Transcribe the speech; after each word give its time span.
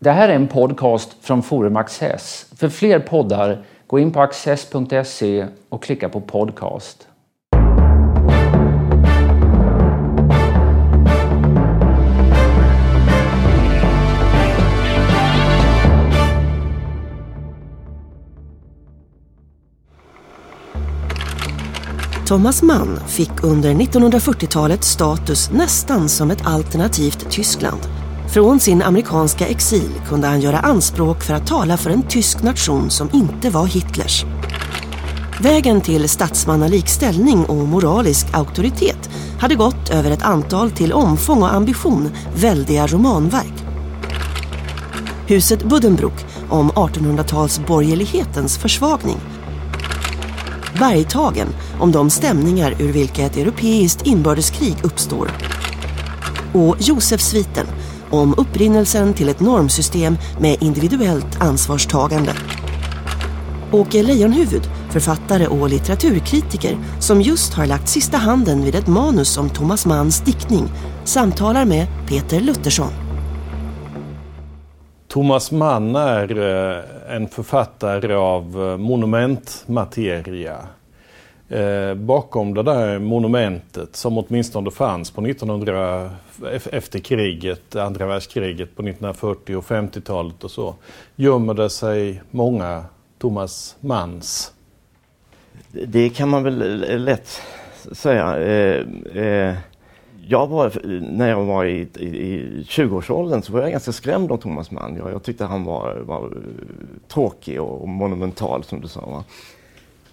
Det 0.00 0.10
här 0.10 0.28
är 0.28 0.34
en 0.34 0.48
podcast 0.48 1.16
från 1.20 1.42
Forum 1.42 1.76
Access. 1.76 2.46
För 2.56 2.68
fler 2.68 3.00
poddar, 3.00 3.64
gå 3.86 3.98
in 3.98 4.12
på 4.12 4.20
access.se 4.20 5.46
och 5.68 5.82
klicka 5.82 6.08
på 6.08 6.20
podcast. 6.20 7.08
Thomas 22.26 22.62
Mann 22.62 23.00
fick 23.06 23.44
under 23.44 23.74
1940-talet 23.74 24.84
status 24.84 25.50
nästan 25.50 26.08
som 26.08 26.30
ett 26.30 26.46
alternativt 26.46 27.30
Tyskland. 27.30 27.97
Från 28.28 28.60
sin 28.60 28.82
amerikanska 28.82 29.46
exil 29.46 29.90
kunde 30.08 30.26
han 30.26 30.40
göra 30.40 30.58
anspråk 30.58 31.22
för 31.22 31.34
att 31.34 31.46
tala 31.46 31.76
för 31.76 31.90
en 31.90 32.02
tysk 32.02 32.42
nation 32.42 32.90
som 32.90 33.08
inte 33.12 33.50
var 33.50 33.66
Hitlers. 33.66 34.24
Vägen 35.40 35.80
till 35.80 36.08
statsmannalik 36.08 36.88
ställning 36.88 37.44
och 37.44 37.56
moralisk 37.56 38.26
auktoritet 38.32 39.10
hade 39.40 39.54
gått 39.54 39.90
över 39.90 40.10
ett 40.10 40.22
antal 40.22 40.70
till 40.70 40.92
omfång 40.92 41.42
och 41.42 41.54
ambition 41.54 42.10
väldiga 42.34 42.86
romanverk. 42.86 43.54
Huset 45.26 45.64
Buddenbrook 45.64 46.24
om 46.50 46.70
1800-talsborgerlighetens 46.70 48.58
försvagning. 48.58 49.18
Bergtagen 50.78 51.48
om 51.80 51.92
de 51.92 52.10
stämningar 52.10 52.74
ur 52.78 52.92
vilka 52.92 53.22
ett 53.22 53.36
europeiskt 53.36 54.06
inbördeskrig 54.06 54.76
uppstår. 54.82 55.30
Och 56.52 56.76
Josefsviten 56.78 57.66
om 58.10 58.34
upprinnelsen 58.38 59.14
till 59.14 59.28
ett 59.28 59.40
normsystem 59.40 60.16
med 60.40 60.62
individuellt 60.62 61.40
ansvarstagande. 61.40 62.32
Åke 63.72 64.02
Leijonhufvud, 64.02 64.62
författare 64.90 65.46
och 65.46 65.68
litteraturkritiker 65.68 66.76
som 67.00 67.22
just 67.22 67.54
har 67.54 67.66
lagt 67.66 67.88
sista 67.88 68.16
handen 68.16 68.64
vid 68.64 68.74
ett 68.74 68.86
manus 68.86 69.38
om 69.38 69.50
Thomas 69.50 69.86
Manns 69.86 70.20
diktning, 70.20 70.64
samtalar 71.04 71.64
med 71.64 71.86
Peter 72.08 72.40
Luttersson. 72.40 72.92
Thomas 75.08 75.52
Mann 75.52 75.96
är 75.96 76.38
eh, 76.38 77.14
en 77.16 77.28
författare 77.28 78.14
av 78.14 78.42
eh, 78.42 78.76
monument, 78.76 79.64
monumentmateria. 79.66 80.56
Eh, 81.48 81.94
bakom 81.94 82.54
det 82.54 82.62
där 82.62 82.98
monumentet 82.98 83.96
som 83.96 84.18
åtminstone 84.18 84.70
fanns 84.70 85.10
på 85.10 85.26
1900, 85.26 86.10
efter 86.72 86.98
kriget, 86.98 87.76
andra 87.76 88.06
världskriget 88.06 88.76
på 88.76 88.82
1940 88.82 89.56
och 89.56 89.64
50-talet 89.64 90.44
och 90.44 90.50
så, 90.50 90.74
gömmer 91.16 91.54
det 91.54 91.70
sig 91.70 92.22
många 92.30 92.84
Thomas 93.18 93.76
Manns. 93.80 94.52
Det 95.72 96.10
kan 96.10 96.28
man 96.28 96.42
väl 96.42 96.84
eh, 96.90 96.98
lätt 96.98 97.42
säga. 97.92 98.36
Eh, 98.36 98.86
eh, 99.22 99.54
jag 100.26 100.46
var, 100.46 100.72
när 101.12 101.28
jag 101.28 101.44
var 101.44 101.64
i, 101.64 101.88
i, 101.98 102.04
i 102.04 102.62
20-årsåldern 102.62 103.42
så 103.42 103.52
var 103.52 103.60
jag 103.60 103.70
ganska 103.70 103.92
skrämd 103.92 104.32
av 104.32 104.36
Thomas 104.36 104.70
Mann. 104.70 104.96
Jag, 104.96 105.12
jag 105.12 105.22
tyckte 105.22 105.44
han 105.44 105.64
var, 105.64 105.96
var 105.96 106.32
tråkig 107.08 107.60
och 107.60 107.88
monumental 107.88 108.64
som 108.64 108.80
du 108.80 108.88
sa. 108.88 109.00
Va? 109.00 109.24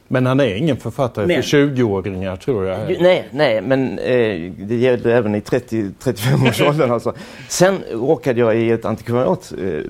Men 0.07 0.25
han 0.25 0.39
är 0.39 0.55
ingen 0.55 0.77
författare 0.77 1.27
men, 1.27 1.43
för 1.43 1.57
20-åringar 1.57 2.35
tror 2.35 2.65
jag. 2.65 3.01
Nej, 3.01 3.29
nej 3.31 3.61
men 3.61 3.99
eh, 3.99 4.51
det 4.57 4.75
gällde 4.75 5.17
även 5.17 5.35
i 5.35 5.39
30-35-årsåldern. 5.39 6.91
alltså. 6.91 7.13
Sen 7.49 7.83
råkade 7.91 8.39
jag 8.39 8.57
i 8.57 8.71
ett 8.71 8.85
antikvariat 8.85 9.53
eh, 9.59 9.81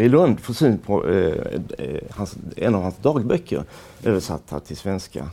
i 0.00 0.08
Lund 0.08 0.40
få 0.40 0.54
syn 0.54 0.78
på 0.78 1.08
eh, 1.08 1.34
eh, 1.78 2.00
hans, 2.10 2.36
en 2.56 2.74
av 2.74 2.82
hans 2.82 2.96
dagböcker 2.96 3.62
översatta 4.04 4.60
till 4.60 4.76
svenska. 4.76 5.28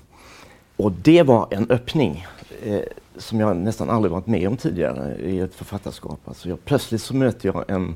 Och 0.77 0.91
det 0.91 1.23
var 1.23 1.47
en 1.51 1.69
öppning 1.69 2.27
eh, 2.65 2.79
som 3.17 3.39
jag 3.39 3.57
nästan 3.57 3.89
aldrig 3.89 4.11
varit 4.11 4.27
med 4.27 4.47
om 4.47 4.57
tidigare 4.57 5.15
i 5.15 5.39
ett 5.39 5.55
författarskap. 5.55 6.19
Alltså 6.25 6.49
jag, 6.49 6.65
plötsligt 6.65 7.01
så 7.01 7.15
möter 7.15 7.47
jag 7.47 7.63
en, 7.67 7.95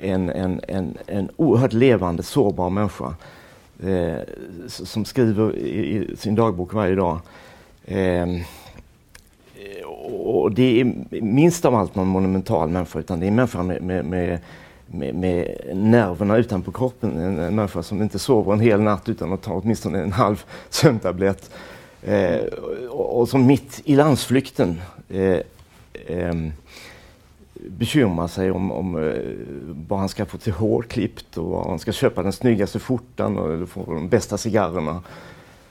en, 0.00 0.30
en, 0.30 0.60
en, 0.68 0.98
en 1.06 1.28
oerhört 1.36 1.72
levande, 1.72 2.22
sårbar 2.22 2.70
människa 2.70 3.14
eh, 3.82 4.18
som 4.66 5.04
skriver 5.04 5.56
i, 5.56 5.96
i, 5.96 6.16
sin 6.16 6.34
dagbok 6.34 6.74
varje 6.74 6.94
dag. 6.94 7.18
Eh, 7.84 8.26
och 10.14 10.52
det 10.52 10.80
är 10.80 10.94
minst 11.22 11.64
av 11.64 11.74
allt 11.74 11.94
någon 11.94 12.06
monumental 12.06 12.68
människa 12.68 12.98
utan 12.98 13.20
det 13.20 13.26
är 13.26 13.28
en 13.28 13.34
människa 13.34 13.62
med, 13.62 13.82
med, 13.82 14.04
med, 14.04 14.40
med, 14.86 15.14
med 15.14 15.58
nerverna 15.74 16.36
utanpå 16.36 16.72
kroppen. 16.72 17.18
En, 17.18 17.38
en 17.38 17.54
människa 17.54 17.82
som 17.82 18.02
inte 18.02 18.18
sover 18.18 18.52
en 18.52 18.60
hel 18.60 18.80
natt 18.80 19.08
utan 19.08 19.32
att 19.32 19.42
ta 19.42 19.52
åtminstone 19.52 20.02
en 20.02 20.12
halv 20.12 20.44
sömntablett. 20.70 21.50
Eh, 22.02 22.40
och, 22.90 23.20
och, 23.20 23.28
som 23.28 23.46
mitt 23.46 23.80
i 23.84 23.96
landsflykten 23.96 24.80
eh, 25.08 25.38
ehm, 26.08 26.52
bekymrar 27.68 28.26
sig 28.26 28.50
om, 28.50 28.72
om 28.72 28.96
uh, 28.96 29.34
vad 29.88 29.98
han 29.98 30.08
ska 30.08 30.26
få 30.26 30.38
till 30.38 30.52
hårklippt 30.52 31.38
och 31.38 31.44
var 31.44 31.68
han 31.68 31.78
ska 31.78 31.92
köpa 31.92 32.22
den 32.22 32.32
snyggaste 32.32 32.78
skjortan 32.78 33.38
och 33.38 33.68
få 33.68 33.84
de 33.86 34.08
bästa 34.08 34.38
cigarrerna. 34.38 35.02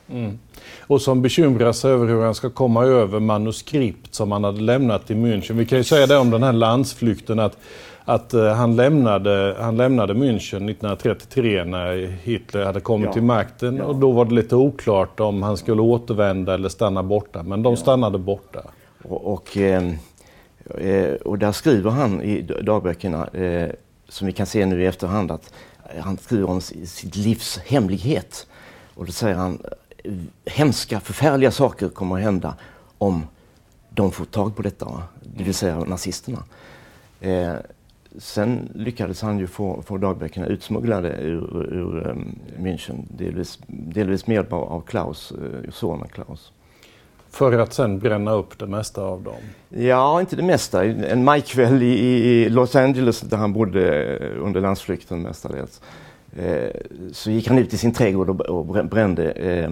Mm. 0.09 0.39
Och 0.81 1.01
som 1.01 1.21
bekymrar 1.21 1.71
sig 1.71 1.91
över 1.91 2.07
hur 2.07 2.21
han 2.21 2.35
ska 2.35 2.49
komma 2.49 2.85
över 2.85 3.19
manuskript 3.19 4.15
som 4.15 4.31
han 4.31 4.43
hade 4.43 4.61
lämnat 4.61 5.11
i 5.11 5.13
München. 5.13 5.53
Vi 5.53 5.65
kan 5.65 5.77
ju 5.77 5.83
säga 5.83 6.07
det 6.07 6.17
om 6.17 6.29
den 6.29 6.43
här 6.43 6.53
landsflykten 6.53 7.39
att, 7.39 7.57
att 8.05 8.33
uh, 8.33 8.47
han, 8.47 8.75
lämnade, 8.75 9.55
han 9.59 9.77
lämnade 9.77 10.13
München 10.13 10.69
1933 10.69 11.63
när 11.63 12.17
Hitler 12.23 12.65
hade 12.65 12.79
kommit 12.79 13.05
ja. 13.05 13.13
till 13.13 13.23
makten 13.23 13.77
ja. 13.77 13.83
och 13.83 13.95
då 13.95 14.11
var 14.11 14.25
det 14.25 14.33
lite 14.33 14.55
oklart 14.55 15.19
om 15.19 15.43
han 15.43 15.57
skulle 15.57 15.81
återvända 15.81 16.53
eller 16.53 16.69
stanna 16.69 17.03
borta. 17.03 17.43
Men 17.43 17.63
de 17.63 17.73
ja. 17.73 17.77
stannade 17.77 18.17
borta. 18.17 18.61
Och, 19.03 19.33
och 19.33 19.57
eh, 19.57 19.83
Eh, 19.83 19.93
Eh, 20.77 21.13
och 21.13 21.39
där 21.39 21.51
skriver 21.51 21.91
han 21.91 22.21
i 22.21 22.41
dagböckerna, 22.41 23.27
eh, 23.27 23.69
som 24.07 24.27
vi 24.27 24.33
kan 24.33 24.45
se 24.45 24.65
nu 24.65 24.83
i 24.83 24.85
efterhand, 24.85 25.31
att 25.31 25.53
eh, 25.95 26.03
han 26.03 26.17
skriver 26.17 26.49
om 26.49 26.61
sitt 26.61 27.15
livs 27.15 27.57
hemlighet. 27.57 28.47
Och 28.95 29.05
då 29.05 29.11
säger 29.11 29.35
han, 29.35 29.59
eh, 30.03 30.11
hemska, 30.45 30.99
förfärliga 30.99 31.51
saker 31.51 31.89
kommer 31.89 32.15
att 32.15 32.21
hända 32.21 32.55
om 32.97 33.27
de 33.89 34.11
får 34.11 34.25
tag 34.25 34.55
på 34.55 34.61
detta, 34.61 35.03
det 35.37 35.43
vill 35.43 35.53
säga 35.53 35.79
nazisterna. 35.79 36.43
Eh, 37.21 37.53
sen 38.17 38.71
lyckades 38.75 39.21
han 39.21 39.39
ju 39.39 39.47
få, 39.47 39.81
få 39.81 39.97
dagböckerna 39.97 40.47
utsmugglade 40.47 41.09
ur, 41.09 41.73
ur 41.73 42.07
um, 42.07 42.35
München, 42.57 43.05
delvis, 43.17 43.59
delvis 43.67 44.27
med 44.27 44.35
hjälp 44.35 44.53
av 44.53 44.81
Klaus, 44.81 45.31
uh, 45.31 45.71
sonen 45.71 46.07
Klaus. 46.07 46.51
För 47.33 47.59
att 47.59 47.73
sen 47.73 47.99
bränna 47.99 48.31
upp 48.31 48.59
det 48.59 48.67
mesta 48.67 49.01
av 49.01 49.23
dem? 49.23 49.41
Ja, 49.69 50.19
inte 50.19 50.35
det 50.35 50.43
mesta. 50.43 50.85
En 50.85 51.23
majkväll 51.23 51.83
i, 51.83 51.85
i 51.85 52.49
Los 52.49 52.75
Angeles 52.75 53.21
där 53.21 53.37
han 53.37 53.53
bodde 53.53 54.17
under 54.17 54.61
landsflykten 54.61 55.21
mestadels. 55.21 55.81
Eh, 56.37 56.69
så 57.11 57.31
gick 57.31 57.47
han 57.47 57.57
ut 57.57 57.73
i 57.73 57.77
sin 57.77 57.93
trädgård 57.93 58.29
och, 58.29 58.41
och 58.41 58.85
brände, 58.85 59.31
eh, 59.31 59.71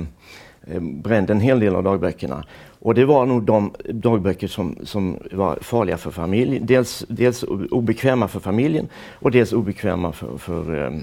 eh, 0.75 0.81
brände 0.81 1.33
en 1.33 1.39
hel 1.39 1.59
del 1.59 1.75
av 1.75 1.83
dagböckerna. 1.83 2.43
Och 2.79 2.95
det 2.95 3.05
var 3.05 3.25
nog 3.25 3.43
de 3.43 3.73
dagböcker 3.89 4.47
som, 4.47 4.77
som 4.83 5.17
var 5.31 5.57
farliga 5.61 5.97
för 5.97 6.11
familjen. 6.11 6.65
Dels, 6.65 7.05
dels 7.09 7.43
obekväma 7.71 8.27
för 8.27 8.39
familjen 8.39 8.87
och 9.13 9.31
dels 9.31 9.53
obekväma 9.53 10.11
för, 10.11 10.37
för, 10.37 10.85
eh, 10.85 10.93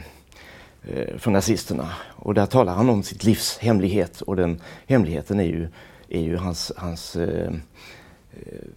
eh 0.95 1.17
för 1.19 1.31
nazisterna. 1.31 1.89
Och 2.17 2.35
där 2.35 2.47
talar 2.47 2.75
han 2.75 2.91
om 2.91 3.03
sitt 3.03 3.25
livs 3.25 3.59
hemlighet 3.59 4.21
och 4.21 4.37
den 4.37 4.61
hemligheten 4.87 5.41
är 5.41 5.45
ju 5.45 5.69
är 6.09 6.21
ju 6.21 6.37
hans, 6.37 6.73
hans 6.77 7.17
eh, 7.17 7.53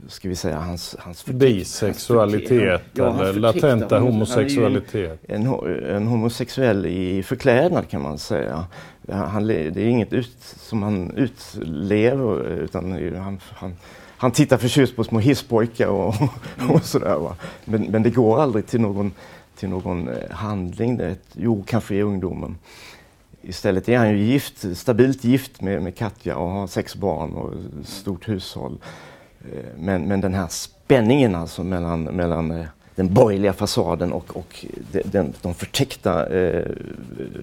ska 0.07 0.29
vi 0.29 0.35
säga, 0.35 0.59
hans, 0.59 0.95
hans 0.99 1.25
Bisexualitet 1.25 2.81
ja, 2.93 3.21
eller 3.21 3.39
latenta 3.39 3.99
homosexualitet. 3.99 5.19
En, 5.27 5.47
en, 5.95 6.07
homosexuell 6.07 6.85
i 6.85 7.23
förklädnad 7.23 7.89
kan 7.89 8.01
man 8.01 8.17
säga. 8.17 8.65
Han, 9.09 9.47
det 9.47 9.77
är 9.77 9.77
inget 9.77 10.13
ut, 10.13 10.37
som 10.39 10.83
han 10.83 11.11
utlever 11.17 12.47
utan 12.47 12.91
han, 13.15 13.39
han, 13.53 13.75
han 14.17 14.31
tittar 14.31 14.57
förtjust 14.57 14.95
på 14.95 15.03
små 15.03 15.19
hisspojkar 15.19 15.87
och, 15.87 16.15
och 16.69 16.83
sådär. 16.83 17.15
Va? 17.15 17.35
Men, 17.65 17.83
men 17.83 18.03
det 18.03 18.09
går 18.09 18.41
aldrig 18.41 18.67
till 18.67 18.81
någon, 18.81 19.11
till 19.55 19.69
någon 19.69 20.07
eh, 20.07 20.31
handling. 20.31 20.97
Det, 20.97 21.15
jo, 21.33 21.63
kanske 21.67 21.95
i 21.95 22.01
ungdomen. 22.01 22.57
Istället 23.41 23.89
är 23.89 23.97
han 23.97 24.09
ju 24.09 24.17
gift, 24.17 24.77
stabilt 24.77 25.23
gift 25.23 25.61
med, 25.61 25.81
med 25.81 25.95
Katja 25.95 26.35
och 26.35 26.49
har 26.49 26.67
sex 26.67 26.95
barn 26.95 27.33
och 27.33 27.53
stort 27.85 28.29
hushåll. 28.29 28.77
Eh, 29.41 29.65
men, 29.77 30.07
men 30.07 30.21
den 30.21 30.33
här 30.33 30.47
spänningen 30.47 31.35
alltså 31.35 31.63
mellan, 31.63 32.03
mellan 32.03 32.51
eh, 32.51 32.65
den 32.95 33.13
borgerliga 33.13 33.53
fasaden 33.53 34.13
och, 34.13 34.37
och 34.37 34.65
den, 35.03 35.33
de 35.41 35.53
förtäckta 35.53 36.27
eh, 36.27 36.57
eh, 36.57 37.41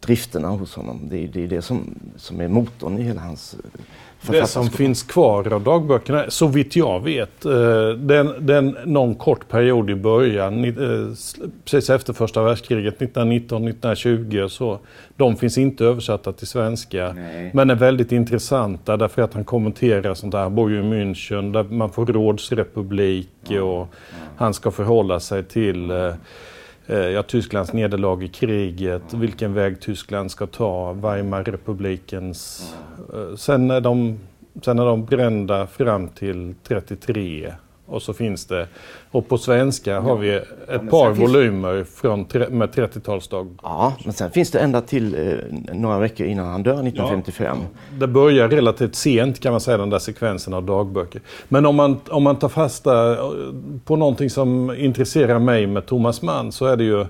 drifterna 0.00 0.48
hos 0.48 0.74
honom. 0.74 1.00
Det 1.10 1.24
är 1.24 1.28
det, 1.28 1.44
är 1.44 1.48
det 1.48 1.62
som, 1.62 1.94
som 2.16 2.40
är 2.40 2.48
motorn 2.48 2.98
i 2.98 3.02
hela 3.02 3.20
hans 3.20 3.56
det 4.26 4.46
som 4.46 4.70
finns 4.70 5.02
kvar 5.02 5.52
av 5.52 5.62
dagböckerna, 5.62 6.24
så 6.28 6.46
vitt 6.46 6.76
jag 6.76 7.00
vet, 7.00 7.44
eh, 7.44 7.88
den, 7.88 8.34
den, 8.38 8.76
någon 8.84 9.14
kort 9.14 9.48
period 9.48 9.90
i 9.90 9.94
början, 9.94 10.64
eh, 10.64 10.72
precis 11.64 11.90
efter 11.90 12.12
första 12.12 12.42
världskriget, 12.42 12.98
1919-1920 12.98 14.48
så, 14.48 14.78
de 15.16 15.36
finns 15.36 15.58
inte 15.58 15.84
översatta 15.84 16.32
till 16.32 16.46
svenska. 16.46 17.12
Nej. 17.12 17.50
Men 17.54 17.70
är 17.70 17.74
väldigt 17.74 18.12
intressanta 18.12 18.96
därför 18.96 19.22
att 19.22 19.34
han 19.34 19.44
kommenterar 19.44 20.14
sånt 20.14 20.32
där. 20.32 20.38
Han 20.38 20.54
bor 20.54 20.70
ju 20.70 20.78
i 20.78 20.82
München 20.82 21.52
där 21.52 21.62
man 21.62 21.90
får 21.90 22.06
rådsrepublik 22.06 23.28
och 23.48 23.54
ja. 23.54 23.88
han 24.36 24.54
ska 24.54 24.70
förhålla 24.70 25.20
sig 25.20 25.44
till 25.44 25.90
eh, 25.90 26.12
Eh, 26.90 26.98
ja, 26.98 27.22
Tysklands 27.22 27.72
nederlag 27.72 28.22
i 28.22 28.28
kriget, 28.28 29.14
vilken 29.14 29.54
väg 29.54 29.80
Tyskland 29.80 30.30
ska 30.30 30.46
ta, 30.46 30.92
Weimarrepublikens... 30.92 32.72
Eh, 33.14 33.36
sen, 33.36 33.70
är 33.70 33.80
de, 33.80 34.18
sen 34.62 34.78
är 34.78 34.84
de 34.84 35.04
brända 35.04 35.66
fram 35.66 36.08
till 36.08 36.54
33 36.64 37.52
och 37.90 38.02
så 38.02 38.12
finns 38.12 38.46
det, 38.46 38.68
och 39.10 39.28
på 39.28 39.38
svenska 39.38 39.90
ja. 39.90 40.00
har 40.00 40.16
vi 40.16 40.34
ett 40.34 40.44
ja, 40.68 40.78
par 40.78 41.10
volymer 41.10 41.84
från, 41.94 42.20
med 42.58 42.68
30-talsdag. 42.68 43.58
Ja, 43.62 43.94
men 44.04 44.12
sen 44.12 44.30
finns 44.30 44.50
det 44.50 44.58
ända 44.58 44.80
till 44.80 45.14
eh, 45.14 45.74
några 45.74 45.98
veckor 45.98 46.26
innan 46.26 46.46
han 46.46 46.62
dör 46.62 46.72
1955. 46.72 47.58
Ja, 47.60 47.96
det 47.98 48.06
börjar 48.06 48.48
relativt 48.48 48.94
sent 48.94 49.40
kan 49.40 49.52
man 49.52 49.60
säga, 49.60 49.78
den 49.78 49.90
där 49.90 49.98
sekvensen 49.98 50.54
av 50.54 50.62
dagböcker. 50.62 51.20
Men 51.48 51.66
om 51.66 51.76
man, 51.76 52.00
om 52.10 52.22
man 52.22 52.36
tar 52.36 52.48
fasta 52.48 53.12
eh, 53.12 53.18
på 53.84 53.96
någonting 53.96 54.30
som 54.30 54.74
intresserar 54.74 55.38
mig 55.38 55.66
med 55.66 55.86
Thomas 55.86 56.22
Mann 56.22 56.52
så 56.52 56.66
är 56.66 56.76
det 56.76 56.84
ju 56.84 57.06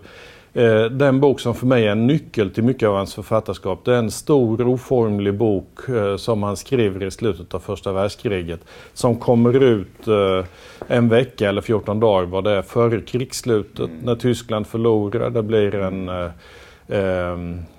den 0.90 1.20
bok 1.20 1.40
som 1.40 1.54
för 1.54 1.66
mig 1.66 1.86
är 1.86 1.92
en 1.92 2.06
nyckel 2.06 2.50
till 2.50 2.64
mycket 2.64 2.88
av 2.88 2.94
hans 2.94 3.14
författarskap. 3.14 3.84
Det 3.84 3.94
är 3.94 3.98
en 3.98 4.10
stor 4.10 4.68
oformlig 4.68 5.34
bok 5.34 5.88
eh, 5.88 6.16
som 6.16 6.42
han 6.42 6.56
skriver 6.56 7.02
i 7.02 7.10
slutet 7.10 7.54
av 7.54 7.58
första 7.58 7.92
världskriget. 7.92 8.60
Som 8.92 9.16
kommer 9.16 9.62
ut 9.62 10.08
eh, 10.08 10.44
en 10.88 11.08
vecka 11.08 11.48
eller 11.48 11.60
14 11.60 12.00
dagar 12.00 12.26
vad 12.26 12.44
det 12.44 12.50
är 12.50 12.62
före 12.62 13.00
krigsslutet 13.00 13.88
mm. 13.88 13.98
när 14.02 14.14
Tyskland 14.14 14.66
förlorar. 14.66 15.30
Det 15.30 15.42
blir 15.42 15.74
en 15.74 16.08
eh, 16.08 16.30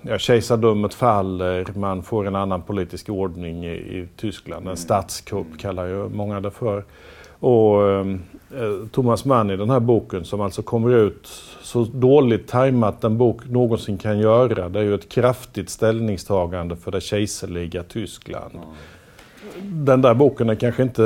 ja, 0.02 0.18
kejsardömet 0.18 0.94
faller, 0.94 1.66
man 1.74 2.02
får 2.02 2.26
en 2.26 2.36
annan 2.36 2.62
politisk 2.62 3.08
ordning 3.08 3.64
i, 3.64 3.74
i 3.74 4.08
Tyskland. 4.16 4.60
En 4.60 4.66
mm. 4.66 4.76
statskupp 4.76 5.58
kallar 5.58 5.86
ju 5.86 6.08
många 6.08 6.40
det 6.40 6.50
för. 6.50 6.84
Och 7.42 7.88
eh, 7.88 8.06
Thomas 8.92 9.24
Mann 9.24 9.50
i 9.50 9.56
den 9.56 9.70
här 9.70 9.80
boken 9.80 10.24
som 10.24 10.40
alltså 10.40 10.62
kommer 10.62 10.94
ut 10.94 11.26
så 11.62 11.84
dåligt 11.84 12.48
tajmat 12.48 13.04
en 13.04 13.18
bok 13.18 13.48
någonsin 13.48 13.98
kan 13.98 14.18
göra. 14.18 14.68
Det 14.68 14.78
är 14.78 14.82
ju 14.82 14.94
ett 14.94 15.08
kraftigt 15.08 15.70
ställningstagande 15.70 16.76
för 16.76 16.90
det 16.90 17.00
kejserliga 17.00 17.82
Tyskland. 17.82 18.52
Den 19.62 20.02
där 20.02 20.14
boken 20.14 20.50
är 20.50 20.54
kanske 20.54 20.82
inte 20.82 21.02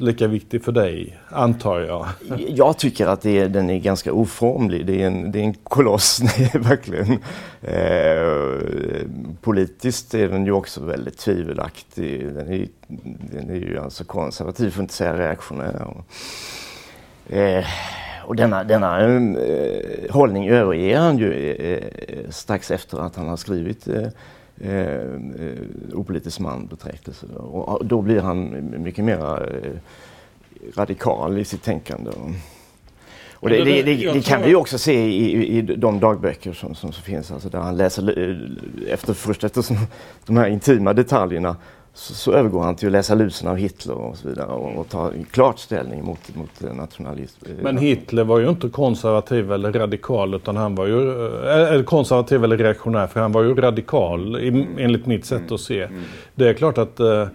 lika 0.00 0.26
viktig 0.26 0.64
för 0.64 0.72
dig, 0.72 1.18
antar 1.28 1.80
jag? 1.80 2.06
Jag 2.48 2.78
tycker 2.78 3.06
att 3.06 3.26
är, 3.26 3.48
den 3.48 3.70
är 3.70 3.78
ganska 3.78 4.12
oformlig. 4.12 4.86
Det 4.86 5.02
är 5.02 5.06
en, 5.06 5.32
det 5.32 5.38
är 5.38 5.44
en 5.44 5.54
koloss, 5.54 6.20
verkligen. 6.54 7.18
Eh, 7.62 9.10
politiskt 9.40 10.14
är 10.14 10.28
den 10.28 10.46
ju 10.46 10.52
också 10.52 10.84
väldigt 10.84 11.18
tvivelaktig. 11.18 12.34
Den 12.34 12.52
är, 12.52 12.66
den 13.32 13.50
är 13.50 13.54
ju 13.54 13.78
alltså 13.78 14.04
konservativ, 14.04 14.70
för 14.70 14.78
att 14.78 14.82
inte 14.82 14.94
säga 14.94 15.16
reaktionär. 15.16 15.94
Eh, 17.28 17.64
och 18.24 18.36
denna, 18.36 18.64
denna 18.64 19.00
eh, 19.00 20.10
hållning 20.10 20.48
överger 20.48 20.98
han 20.98 21.18
ju 21.18 21.52
eh, 21.52 21.74
eh 21.74 22.30
strax 22.30 22.70
efter 22.70 22.98
att 22.98 23.16
han 23.16 23.28
har 23.28 23.36
skrivit 23.36 23.88
eh, 23.88 24.08
eh, 24.60 25.94
opolitisk 25.94 26.40
man 26.40 26.66
betraktelse. 26.66 27.26
Och 27.36 27.86
då 27.86 28.02
blir 28.02 28.20
han 28.20 28.70
mycket 28.82 29.04
mer 29.04 29.18
eh, 29.18 29.72
radikal 30.76 31.38
i 31.38 31.44
sitt 31.44 31.62
tänkande. 31.62 32.10
Och 33.32 33.48
det, 33.48 33.64
det, 33.64 33.82
det, 33.82 34.12
det 34.12 34.26
kan 34.26 34.42
vi 34.42 34.54
också 34.54 34.78
se 34.78 35.04
i, 35.04 35.58
i 35.58 35.62
de 35.62 36.00
dagböcker 36.00 36.52
som, 36.52 36.74
som, 36.74 36.92
som 36.92 37.02
finns, 37.02 37.30
alltså 37.30 37.48
där 37.48 37.58
han 37.58 37.76
läser 37.76 38.18
efter, 38.88 39.14
först 39.14 39.44
efter 39.44 39.64
de 40.26 40.36
här 40.36 40.48
intima 40.48 40.92
detaljerna 40.92 41.56
så, 41.94 42.14
så, 42.14 42.32
övergår 42.32 42.62
han 42.62 42.76
till 42.76 42.88
att 42.88 42.92
läsa 42.92 43.14
lusen 43.14 43.48
av 43.48 43.56
Hitler 43.56 43.94
och 43.94 44.16
så 44.16 44.28
vidare 44.28 44.46
och, 44.46 44.78
och 44.80 44.88
tar 44.88 45.12
klart 45.30 45.58
ställning 45.58 46.04
mot, 46.04 46.36
mot 46.36 46.76
nationalism. 46.76 47.44
Men 47.62 47.78
Hitler 47.78 48.24
var 48.24 48.38
ju 48.38 48.48
inte 48.48 48.68
konservativ 48.68 49.52
eller 49.52 49.72
radikal 49.72 50.34
utan 50.34 50.56
han 50.56 50.74
var 50.74 50.86
ju 50.86 51.26
äh, 51.76 51.82
konservativ 51.82 52.44
eller 52.44 52.56
reaktionär 52.56 53.06
för 53.06 53.20
han 53.20 53.32
var 53.32 53.42
ju 53.42 53.54
radikal 53.54 54.40
i, 54.40 54.48
mm. 54.48 54.78
enligt 54.78 55.06
mitt 55.06 55.24
sätt 55.24 55.40
mm. 55.40 55.54
att 55.54 55.60
se. 55.60 55.82
Mm. 55.82 56.02
Det 56.34 56.48
är 56.48 56.54
klart 56.54 56.78
att 56.78 57.00
eh, 57.00 57.26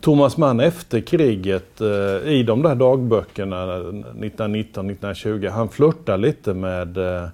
Thomas 0.00 0.36
Mann 0.36 0.60
efter 0.60 1.00
kriget 1.00 1.80
eh, 1.80 2.32
i 2.32 2.42
de 2.46 2.62
där 2.62 2.74
dagböckerna 2.74 3.66
1919-1920 3.66 5.50
han 5.50 5.68
flörtar 5.68 6.18
lite 6.18 6.54
med 6.54 6.96
eh, 6.96 7.28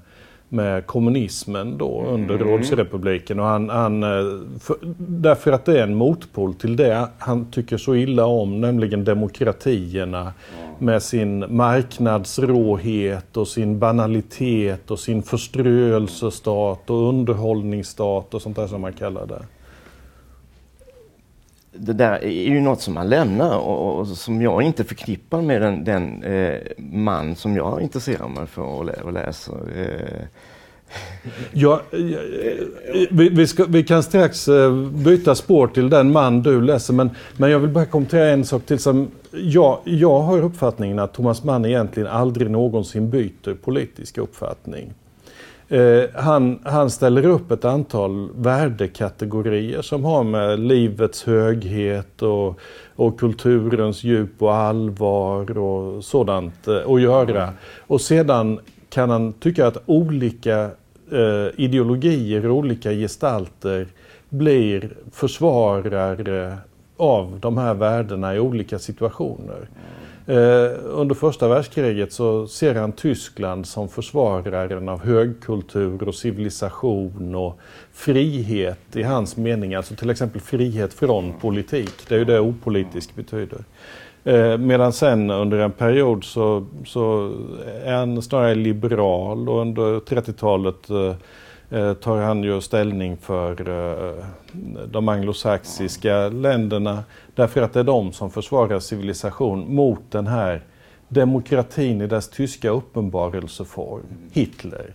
med 0.53 0.87
kommunismen 0.87 1.79
då 1.79 2.05
under 2.09 2.35
mm. 2.35 2.49
rådsrepubliken. 2.49 3.41
Och 3.41 3.47
han, 3.47 3.69
han, 3.69 4.03
eh, 4.03 4.09
för, 4.61 4.77
därför 4.99 5.53
att 5.53 5.65
det 5.65 5.79
är 5.79 5.83
en 5.83 5.95
motpol 5.95 6.55
till 6.55 6.77
det 6.77 7.09
han 7.19 7.51
tycker 7.51 7.77
så 7.77 7.95
illa 7.95 8.27
om, 8.27 8.61
nämligen 8.61 9.05
demokratierna 9.05 10.21
mm. 10.21 10.35
med 10.79 11.03
sin 11.03 11.57
marknadsråhet 11.57 13.37
och 13.37 13.49
sin 13.49 13.79
banalitet 13.79 14.91
och 14.91 14.99
sin 14.99 15.23
förströelsestat 15.23 16.91
och 16.91 17.09
underhållningsstat 17.09 18.35
och 18.35 18.43
sånt 18.43 18.57
där 18.57 18.67
som 18.67 18.81
man 18.81 18.93
kallar 18.93 19.27
det 19.27 19.43
det 21.73 21.93
där 21.93 22.25
är 22.25 22.49
ju 22.49 22.61
något 22.61 22.81
som 22.81 22.95
man 22.95 23.09
lämnar 23.09 23.59
och, 23.59 23.99
och 23.99 24.07
som 24.07 24.43
jag 24.43 24.63
inte 24.63 24.85
förknippar 24.85 25.43
med 25.43 25.63
den, 25.63 25.85
den 25.85 26.23
eh, 26.23 26.59
man 26.77 27.37
som 27.37 27.57
jag 27.57 27.83
intresserar 27.83 28.29
mig 28.29 28.47
för 28.47 28.63
och, 28.63 28.85
lä 28.85 29.11
läser. 29.13 29.55
Eh. 29.77 30.27
Ja, 31.53 31.83
eh, 31.91 31.99
vi, 33.11 33.29
vi, 33.29 33.47
ska, 33.47 33.65
vi, 33.65 33.83
kan 33.83 34.03
strax 34.03 34.49
eh, 34.49 34.75
byta 34.85 35.35
spår 35.35 35.67
till 35.67 35.91
den 35.91 36.13
man 36.13 36.43
du 36.43 36.61
läser 36.61 36.95
men, 36.95 37.11
men 37.37 37.51
jag 37.51 37.59
vill 37.59 37.71
bara 37.71 37.85
kommentera 37.85 38.29
en 38.29 38.45
sak 38.45 38.67
till. 38.67 38.79
Som 38.79 39.09
jag, 39.31 39.79
jag 39.85 40.21
har 40.21 40.43
uppfattningen 40.43 40.99
att 40.99 41.15
Thomas 41.15 41.45
Mann 41.45 41.65
egentligen 41.65 42.09
aldrig 42.09 42.51
någonsin 42.51 43.11
byter 43.11 43.55
politisk 43.55 44.19
uppfattning. 44.19 44.93
Eh, 45.73 46.03
han, 46.15 46.59
han 46.65 46.91
ställer 46.91 47.27
upp 47.27 47.51
ett 47.51 47.65
antal 47.65 48.29
värdekategorier 48.35 49.83
som 49.83 50.05
har 50.05 50.25
med 50.25 50.61
livets 50.61 51.25
höghet 51.25 52.23
och, 52.23 52.61
och 52.97 53.21
kulturens 53.21 54.05
djup 54.05 54.43
och 54.43 54.55
allvar 54.55 55.59
och 55.59 56.05
sådant 56.05 56.69
eh, 56.69 56.91
att 56.93 57.01
göra. 57.01 57.53
Och 57.87 58.01
sedan 58.01 58.61
kan 58.89 59.11
han 59.11 59.33
tycka 59.33 59.67
att 59.67 59.83
olika 59.87 60.71
eh, 61.13 61.47
ideologier 61.57 62.47
och 62.47 62.57
olika 62.57 62.93
gestalter 62.93 63.87
blir 64.29 64.91
försvarare 65.13 66.59
av 66.97 67.39
de 67.41 67.59
här 67.59 67.75
värdena 67.75 68.35
i 68.35 68.39
olika 68.39 68.79
situationer. 68.79 69.69
Eh, 70.27 70.71
under 70.85 71.15
första 71.15 71.49
världskriget 71.49 72.13
så 72.13 72.47
ser 72.47 72.75
han 72.75 72.93
Tyskland 72.93 73.67
som 73.67 73.89
försvararen 73.89 74.89
av 74.89 75.01
högkultur 75.05 76.09
och 76.09 76.15
civilisation 76.15 77.35
och 77.35 77.59
frihet 77.93 78.97
i 78.97 79.03
hans 79.03 79.37
mening. 79.37 79.75
Alltså 79.75 79.95
till 79.95 80.11
exempel 80.11 80.41
frihet 80.41 80.95
från 80.95 81.33
politik. 81.33 82.09
Det 82.09 82.15
är 82.15 82.19
ju 82.19 82.25
det 82.25 82.41
opolitisk 82.41 83.15
betyder. 83.15 83.65
Eh, 84.25 84.59
medan 84.59 84.93
sen 84.93 85.31
under 85.31 85.59
en 85.59 85.73
period 85.73 86.25
så, 86.25 86.67
så 86.87 87.33
är 87.85 87.95
han 87.95 88.23
snarare 88.23 88.55
liberal 88.55 89.49
och 89.49 89.61
under 89.61 90.01
30-talet 90.01 90.91
eh, 90.91 91.15
tar 92.01 92.23
han 92.23 92.43
ju 92.43 92.61
ställning 92.61 93.17
för 93.17 93.57
de 94.87 95.09
anglosaxiska 95.09 96.29
länderna 96.29 97.05
Därför 97.41 97.63
att 97.63 97.73
det 97.73 97.81
är 97.81 97.85
de 97.85 98.13
som 98.13 98.31
försvarar 98.31 98.81
civilisation 98.81 99.75
mot 99.75 100.01
den 100.11 100.27
här 100.27 100.63
demokratin 101.09 102.01
i 102.01 102.07
dess 102.07 102.29
tyska 102.29 102.71
uppenbarelseform, 102.71 104.03
Hitler. 104.33 104.95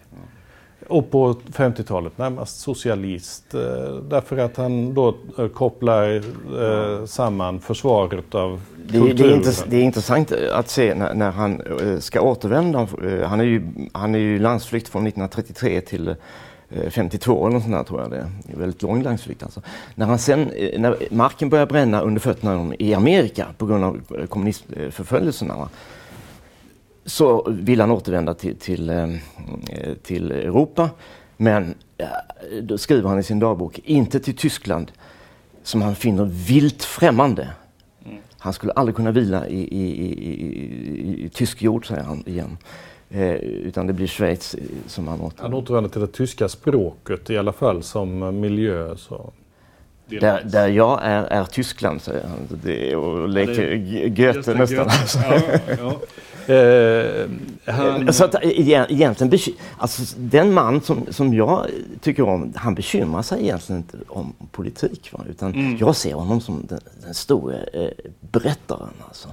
Och 0.87 1.11
på 1.11 1.33
50-talet 1.33 2.17
närmast 2.17 2.59
socialist 2.59 3.53
eh, 3.53 3.61
därför 4.09 4.37
att 4.37 4.57
han 4.57 4.93
då 4.93 5.15
eh, 5.37 5.47
kopplar 5.47 6.15
eh, 6.15 7.05
samman 7.05 7.59
försvaret 7.59 8.35
av 8.35 8.61
det, 8.85 8.99
kulturen. 8.99 9.17
Det 9.17 9.23
är, 9.23 9.35
intress 9.35 9.65
det 9.69 9.77
är 9.77 9.81
intressant 9.81 10.31
att 10.31 10.69
se 10.69 10.95
när, 10.95 11.13
när 11.13 11.31
han 11.31 11.61
eh, 11.61 11.99
ska 11.99 12.21
återvända. 12.21 12.87
Han 13.25 13.39
är 13.39 13.43
ju, 13.43 13.61
han 13.93 14.15
är 14.15 14.19
ju 14.19 14.39
landsflykt 14.39 14.87
från 14.87 15.07
1933 15.07 15.81
till 15.81 16.15
52 16.89 17.31
eh, 17.31 17.45
eller 17.45 17.53
något 17.53 17.63
sånt 17.63 17.75
där 17.75 17.83
tror 17.83 18.01
jag 18.01 18.11
det 18.11 18.17
är. 18.17 18.57
Väldigt 18.57 18.81
lång 18.81 19.03
landsflykt 19.03 19.43
alltså. 19.43 19.61
När, 19.95 20.05
han 20.05 20.19
sen, 20.19 20.49
eh, 20.49 20.79
när 20.79 20.97
marken 21.11 21.49
börjar 21.49 21.65
bränna 21.65 22.01
under 22.01 22.21
fötterna 22.21 22.75
i 22.79 22.93
Amerika 22.93 23.47
på 23.57 23.65
grund 23.65 23.83
av 23.83 24.01
eh, 24.19 24.25
kommunistförföljelserna 24.25 25.69
så 27.05 27.47
vill 27.49 27.81
han 27.81 27.91
återvända 27.91 28.33
till, 28.33 28.55
till, 28.55 29.19
till 30.03 30.31
Europa. 30.31 30.89
Men 31.37 31.73
då 32.61 32.77
skriver 32.77 33.09
han 33.09 33.19
i 33.19 33.23
sin 33.23 33.39
dagbok, 33.39 33.79
inte 33.83 34.19
till 34.19 34.35
Tyskland 34.35 34.91
som 35.63 35.81
han 35.81 35.95
finner 35.95 36.25
vilt 36.25 36.83
främmande. 36.83 37.49
Mm. 38.05 38.17
Han 38.37 38.53
skulle 38.53 38.71
aldrig 38.71 38.95
kunna 38.95 39.11
vila 39.11 39.47
i, 39.47 39.59
i, 39.59 40.05
i, 40.05 41.25
i 41.25 41.29
tysk 41.29 41.61
jord, 41.61 41.87
säger 41.87 42.03
han 42.03 42.23
igen. 42.27 42.57
Eh, 43.09 43.33
utan 43.33 43.87
det 43.87 43.93
blir 43.93 44.07
Schweiz 44.07 44.53
eh, 44.53 44.61
som 44.87 45.07
han 45.07 45.21
återvänder. 45.21 45.43
Han 45.43 45.53
återvänder 45.53 45.89
till 45.89 46.01
det 46.01 46.07
tyska 46.07 46.49
språket 46.49 47.29
i 47.29 47.37
alla 47.37 47.53
fall 47.53 47.83
som 47.83 48.39
miljö. 48.39 48.95
Så. 48.97 49.33
Där, 50.07 50.43
där 50.43 50.67
jag 50.67 50.99
är, 51.03 51.23
är 51.23 51.43
Tyskland, 51.43 52.01
säger 52.01 52.27
han. 52.27 52.59
Det 52.63 52.91
är, 52.91 52.97
och 52.97 53.29
leker 53.29 53.71
ja, 53.71 54.07
Goethe 54.07 54.53
nästan. 54.53 54.89
Ja, 55.23 55.59
ja. 55.79 55.99
Eh, 56.47 57.29
han... 57.65 58.13
Så 58.13 58.25
att, 58.25 58.35
egentligen, 58.43 59.39
alltså, 59.77 60.15
den 60.17 60.53
man 60.53 60.81
som, 60.81 61.05
som 61.09 61.33
jag 61.33 61.65
tycker 62.01 62.23
om, 62.23 62.53
han 62.55 62.75
bekymrar 62.75 63.21
sig 63.21 63.43
egentligen 63.43 63.81
inte 63.81 63.97
om 64.07 64.33
politik. 64.51 65.09
Va? 65.13 65.25
Utan 65.29 65.53
mm. 65.53 65.77
jag 65.77 65.95
ser 65.95 66.13
honom 66.13 66.41
som 66.41 66.65
den, 66.69 66.79
den 67.03 67.13
stora 67.13 67.55
eh, 67.73 67.89
berättaren. 68.19 68.93
Alltså. 69.07 69.29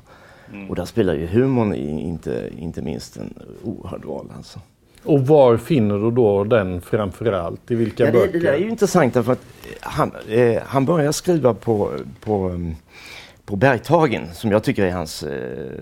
Mm. 0.52 0.70
Och 0.70 0.76
där 0.76 0.84
spelar 0.84 1.14
ju 1.14 1.26
humorn 1.26 1.74
inte, 1.74 2.50
inte 2.58 2.82
minst 2.82 3.16
en 3.16 3.34
oerhörd 3.64 4.04
roll. 4.04 4.32
Alltså. 4.36 4.60
Och 5.04 5.26
var 5.26 5.56
finner 5.56 5.98
du 5.98 6.10
då 6.10 6.44
den 6.44 6.80
framförallt? 6.80 7.70
I 7.70 7.74
vilka 7.74 8.04
ja, 8.04 8.12
böcker? 8.12 8.32
Det, 8.32 8.38
det 8.38 8.48
är 8.48 8.58
ju 8.58 8.70
intressant 8.70 9.14
därför 9.14 9.32
att 9.32 9.46
han, 9.80 10.12
eh, 10.28 10.62
han 10.66 10.84
börjar 10.84 11.12
skriva 11.12 11.54
på, 11.54 11.90
på 12.20 12.48
um, 12.48 12.76
på 13.44 13.56
Bergtagen 13.56 14.34
som 14.34 14.50
jag 14.50 14.64
tycker 14.64 14.86
är 14.86 14.90
hans, 14.90 15.22
eh, 15.22 15.80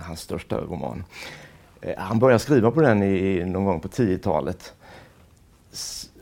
hans 0.00 0.20
största 0.20 0.56
roman. 0.56 1.04
Eh, 1.80 1.94
han 1.98 2.18
började 2.18 2.38
skriva 2.38 2.70
på 2.70 2.80
den 2.80 3.02
i, 3.02 3.44
någon 3.44 3.64
gång 3.64 3.80
på 3.80 3.88
10-talet. 3.88 4.72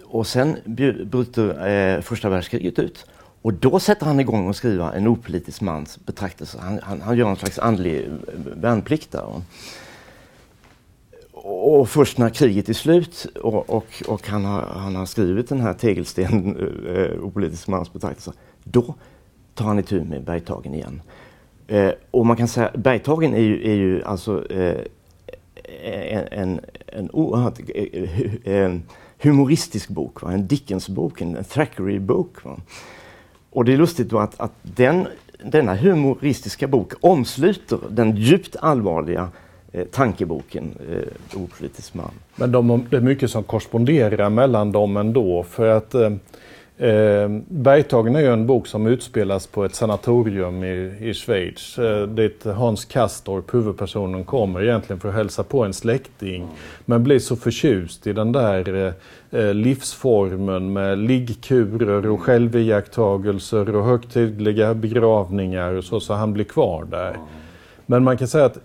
Och 0.05 0.27
sen 0.27 0.57
bryter 0.65 1.69
eh, 1.69 2.01
första 2.01 2.29
världskriget 2.29 2.79
ut. 2.79 3.07
Och 3.43 3.55
då 3.55 3.81
sätter 3.81 4.07
han 4.07 4.21
igång 4.21 4.49
att 4.49 4.57
skriva 4.57 4.93
en 4.93 5.09
opolitisk 5.09 5.61
mans 5.61 5.99
betraktelse. 6.07 6.59
Han, 6.61 6.81
han, 6.83 7.01
han 7.01 7.17
gör 7.17 7.31
en 7.31 7.37
slags 7.37 7.59
andlig 7.59 8.09
värnplikt 8.55 9.13
där. 9.13 9.43
Och 11.43 11.89
först 11.89 12.19
när 12.19 12.31
kriget 12.31 12.69
är 12.69 12.73
slut 12.73 13.27
och, 13.43 13.71
och, 13.71 14.03
och 14.09 14.29
han, 14.29 14.45
har, 14.45 14.63
han 14.63 14.97
har 14.97 15.07
skrivit 15.07 15.49
den 15.49 15.61
här 15.61 15.75
tegelsten, 15.75 16.57
eh, 16.87 16.95
eh, 16.95 17.25
opolitisk 17.25 17.69
mans 17.69 17.93
betraktelse, 17.93 18.33
då 18.65 18.95
tar 19.55 19.65
han 19.65 19.79
itu 19.79 20.05
med 20.05 20.25
Bergtagen 20.25 20.75
igen. 20.75 21.03
Eh, 21.67 21.91
och 22.11 22.27
man 22.27 22.37
kan 22.37 22.49
säga 22.49 22.71
Bergtagen 22.75 23.35
är 23.35 23.41
ju, 23.41 23.71
är 23.71 23.75
ju 23.75 24.05
alltså 24.05 24.53
eh, 24.53 24.81
en, 25.85 26.29
en, 26.31 26.61
en 26.87 27.11
oerhört 27.11 27.61
eh, 27.75 27.85
eh, 27.85 28.55
eh 28.55 28.79
humoristisk 29.23 29.89
bok, 29.89 30.23
va? 30.23 30.33
en 30.33 30.47
Dickens-bok, 30.47 31.21
en 31.21 31.45
Thackeray-bok. 31.45 32.37
Och 33.51 33.65
det 33.65 33.73
är 33.73 33.77
lustigt 33.77 34.09
då 34.09 34.19
att, 34.19 34.41
att 34.41 34.53
den, 34.63 35.07
denna 35.45 35.75
humoristiska 35.75 36.67
bok 36.67 36.93
omsluter 37.01 37.79
den 37.91 38.17
djupt 38.17 38.57
allvarliga 38.57 39.29
eh, 39.73 39.85
tankeboken 39.85 40.75
eh, 40.91 41.39
Opolitisk 41.43 41.95
man. 41.95 42.11
Men 42.37 42.53
de, 42.53 42.87
det 42.91 42.97
är 42.97 43.01
mycket 43.01 43.31
som 43.31 43.43
korresponderar 43.43 44.31
mellan 44.31 44.73
dem 44.73 44.97
ändå 44.97 45.43
för 45.43 45.67
att 45.67 45.95
eh, 45.95 46.11
Eh, 46.81 47.29
Bergtagen 47.49 48.17
är 48.17 48.21
ju 48.21 48.33
en 48.33 48.47
bok 48.47 48.67
som 48.67 48.87
utspelas 48.87 49.47
på 49.47 49.65
ett 49.65 49.75
sanatorium 49.75 50.65
i, 50.65 50.97
i 51.01 51.15
Schweiz. 51.15 51.79
Eh, 51.79 52.07
dit 52.07 52.45
Hans 52.45 52.85
Kastorp, 52.85 53.55
huvudpersonen, 53.55 54.25
kommer 54.25 54.63
egentligen 54.63 55.01
för 55.01 55.09
att 55.09 55.15
hälsa 55.15 55.43
på 55.43 55.65
en 55.65 55.73
släkting. 55.73 56.49
Men 56.85 57.05
blir 57.05 57.19
så 57.19 57.37
förtjust 57.37 58.07
i 58.07 58.13
den 58.13 58.33
där 58.33 58.75
eh, 58.75 59.41
eh, 59.41 59.55
livsformen 59.55 60.73
med 60.73 60.99
liggkurer 60.99 62.07
och 62.07 62.21
själviakttagelser 62.21 63.77
och 63.77 63.85
högtidliga 63.85 64.75
begravningar 64.75 65.73
och 65.73 65.85
så, 65.85 66.01
så 66.01 66.15
han 66.15 66.33
blir 66.33 66.45
kvar 66.45 66.85
där. 66.91 67.17
Men 67.87 68.05
man 68.05 68.17
kan 68.17 68.29
säga 68.29 68.45
att 68.45 68.59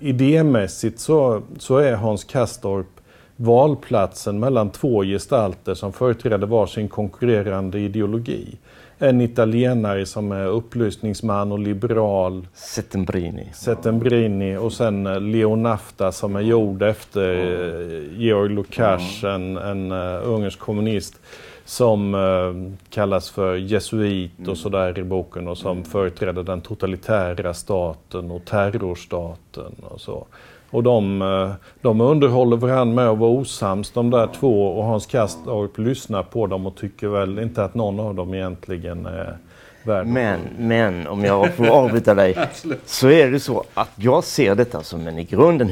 idémässigt 0.00 1.00
så, 1.00 1.42
så 1.58 1.78
är 1.78 1.94
Hans 1.94 2.24
Kastorp 2.24 2.93
valplatsen 3.36 4.40
mellan 4.40 4.70
två 4.70 5.04
gestalter 5.04 5.74
som 5.74 5.92
företräder 5.92 6.46
varsin 6.46 6.88
konkurrerande 6.88 7.78
ideologi. 7.78 8.56
En 8.98 9.20
italienare 9.20 10.06
som 10.06 10.32
är 10.32 10.46
upplysningsman 10.46 11.52
och 11.52 11.58
liberal. 11.58 12.46
Settembrini. 12.54 13.48
Settembrini 13.54 14.56
och 14.56 14.72
sen 14.72 15.06
eh, 15.06 15.20
Leonafta 15.20 16.12
som 16.12 16.36
är 16.36 16.40
gjord 16.40 16.82
efter 16.82 17.34
mm. 17.34 18.20
Georg 18.20 18.54
Lukács, 18.54 19.24
mm. 19.24 19.56
en, 19.56 19.90
en 19.90 19.92
uh, 19.92 20.28
ungersk 20.28 20.58
kommunist 20.58 21.20
som 21.64 22.14
uh, 22.14 22.72
kallas 22.90 23.30
för 23.30 23.56
jesuit 23.56 24.32
och 24.38 24.44
mm. 24.44 24.56
sådär 24.56 24.98
i 24.98 25.04
boken 25.04 25.48
och 25.48 25.58
som 25.58 25.70
mm. 25.70 25.84
företräder 25.84 26.42
den 26.42 26.60
totalitära 26.60 27.54
staten 27.54 28.30
och 28.30 28.44
terrorstaten 28.44 29.74
och 29.82 30.00
så. 30.00 30.26
Och 30.74 30.82
de, 30.82 31.22
eh, 31.22 31.50
de 31.80 32.00
underhåller 32.00 32.56
varandra 32.56 32.94
med 32.94 33.08
att 33.08 33.18
vara 33.18 33.30
osams 33.30 33.90
de 33.90 34.10
där 34.10 34.28
två 34.40 34.78
och 34.78 34.84
Hans 34.84 35.06
Kastorp 35.06 35.78
lyssnar 35.78 36.22
på 36.22 36.46
dem 36.46 36.66
och 36.66 36.76
tycker 36.76 37.08
väl 37.08 37.38
inte 37.38 37.64
att 37.64 37.74
någon 37.74 38.00
av 38.00 38.14
dem 38.14 38.34
egentligen 38.34 39.06
är 39.06 39.38
värd 39.82 40.06
Men, 40.06 40.40
men 40.58 41.06
om 41.06 41.24
jag 41.24 41.54
får 41.54 41.66
avbryta 41.66 42.14
dig 42.14 42.36
så 42.86 43.10
är 43.10 43.30
det 43.30 43.40
så 43.40 43.64
att 43.74 43.90
jag 43.96 44.24
ser 44.24 44.54
detta 44.54 44.82
som 44.82 45.06
en 45.06 45.18
i 45.18 45.24
grunden 45.24 45.68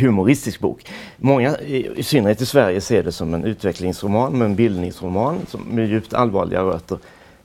humoristisk 0.00 0.60
bok. 0.60 0.90
Många, 1.16 1.58
i 1.58 2.02
synnerhet 2.02 2.40
i 2.40 2.46
Sverige, 2.46 2.80
ser 2.80 3.02
det 3.02 3.12
som 3.12 3.34
en 3.34 3.44
utvecklingsroman, 3.44 4.32
men 4.32 4.42
en 4.42 4.56
bildningsroman 4.56 5.38
med 5.70 5.88
djupt 5.88 6.14
allvarliga 6.14 6.62
rötter. 6.62 6.98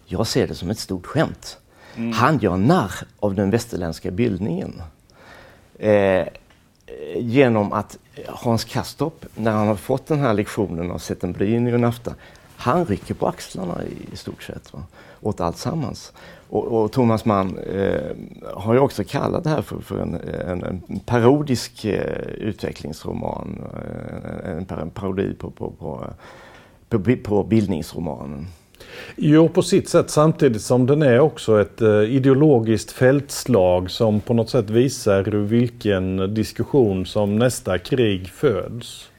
Jag 0.05 0.27
ser 0.27 0.47
det 0.47 0.55
som 0.55 0.69
ett 0.69 0.79
stort 0.79 1.05
skämt. 1.05 1.57
Mm. 1.95 2.11
Han 2.11 2.37
gör 2.37 2.57
narr 2.57 2.93
av 3.19 3.35
den 3.35 3.49
västerländska 3.49 4.11
bildningen. 4.11 4.81
Eh, 5.81 6.27
genom 7.15 7.73
att 7.73 7.97
Hans 8.27 8.63
Kastorp, 8.63 9.25
när 9.35 9.51
han 9.51 9.67
har 9.67 9.75
fått 9.75 10.07
den 10.07 10.19
här 10.19 10.33
lektionen 10.33 10.91
av 10.91 10.97
Settembrini 10.97 11.73
och 11.73 11.79
Nafta, 11.79 12.15
han 12.57 12.85
rycker 12.85 13.13
på 13.13 13.27
axlarna 13.27 13.83
i, 13.83 14.13
i 14.13 14.17
stort 14.17 14.43
sett 14.43 14.73
va? 14.73 14.83
åt 15.21 15.41
allt 15.41 15.57
sammans. 15.57 16.13
Och, 16.49 16.63
och 16.63 16.91
Thomas 16.91 17.25
Mann 17.25 17.57
eh, 17.57 18.15
har 18.53 18.73
ju 18.73 18.79
också 18.79 19.03
kallat 19.03 19.43
det 19.43 19.49
här 19.49 19.61
för, 19.61 19.79
för 19.79 19.99
en, 19.99 20.15
en, 20.47 20.63
en, 20.63 20.99
parodisk 20.99 21.85
eh, 21.85 22.17
utvecklingsroman, 22.37 23.63
eh, 23.73 24.51
en, 24.51 24.79
en 24.79 24.89
parodi 24.89 25.33
på, 25.33 25.51
på, 25.51 25.71
på, 25.71 26.13
på, 26.89 27.15
på 27.23 27.43
bildningsromanen. 27.43 28.47
Jo, 29.15 29.49
på 29.49 29.61
sitt 29.61 29.89
sätt 29.89 30.09
samtidigt 30.09 30.61
som 30.61 30.85
den 30.85 31.01
är 31.01 31.19
också 31.19 31.61
ett 31.61 31.81
eh, 31.81 31.89
ideologiskt 31.89 32.91
fältslag 32.91 33.91
som 33.91 34.21
på 34.21 34.33
något 34.33 34.49
sätt 34.49 34.69
visar 34.69 35.23
vilken 35.23 36.33
diskussion 36.33 37.05
som 37.05 37.39
nästa 37.39 37.77
krig 37.77 38.29
föds. 38.29 39.11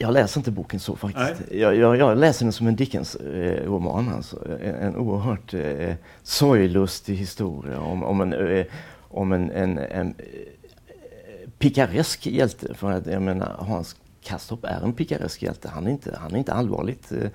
Jag 0.00 0.12
läser 0.12 0.40
inte 0.40 0.50
boken 0.50 0.80
så 0.80 0.96
faktiskt. 0.96 1.52
Jag, 1.52 1.76
jag, 1.76 1.96
jag, 1.96 2.18
läser 2.18 2.44
den 2.44 2.52
som 2.52 2.66
en 2.66 2.76
Dickens-roman. 2.76 4.08
Eh, 4.08 4.16
alltså. 4.16 4.48
En, 4.62 4.74
en 4.74 4.96
oerhört 4.96 5.54
eh, 5.54 5.94
sorglustig 6.22 7.14
historia 7.14 7.80
om, 7.80 8.02
om 8.02 8.20
en, 8.20 8.32
eh, 8.32 8.66
om 9.08 9.32
en, 9.32 9.50
en, 9.50 9.78
en 9.78 10.14
eh, 10.18 11.50
pikaresk 11.58 12.26
hjälte. 12.26 12.74
För 12.74 12.92
att, 12.92 13.06
jag 13.06 13.22
menar, 13.22 13.56
Hans 13.58 13.96
Kastorp 14.22 14.64
är 14.64 14.80
en 14.80 14.92
pikaresk 14.92 15.42
hjälte. 15.42 15.68
Han 15.68 15.86
är 15.86 15.90
inte, 15.90 16.18
han 16.20 16.34
är 16.34 16.38
inte 16.38 16.52
allvarligt 16.52 17.12
eh, 17.12 17.30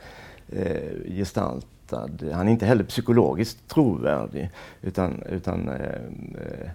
eh, 0.55 1.13
gestaltad. 1.15 2.31
Han 2.33 2.47
är 2.47 2.51
inte 2.51 2.65
heller 2.65 2.83
psykologiskt 2.83 3.67
trovärdig 3.67 4.49
utan, 4.81 5.23
utan 5.29 5.69
eh, 5.69 5.75
eh 5.75 6.69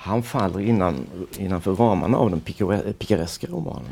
han 0.00 0.22
faller 0.22 0.60
innan, 0.60 1.06
innanför 1.38 1.74
ramarna 1.74 2.18
av 2.18 2.30
den 2.30 2.40
pikareska 2.98 3.46
romanen. 3.46 3.90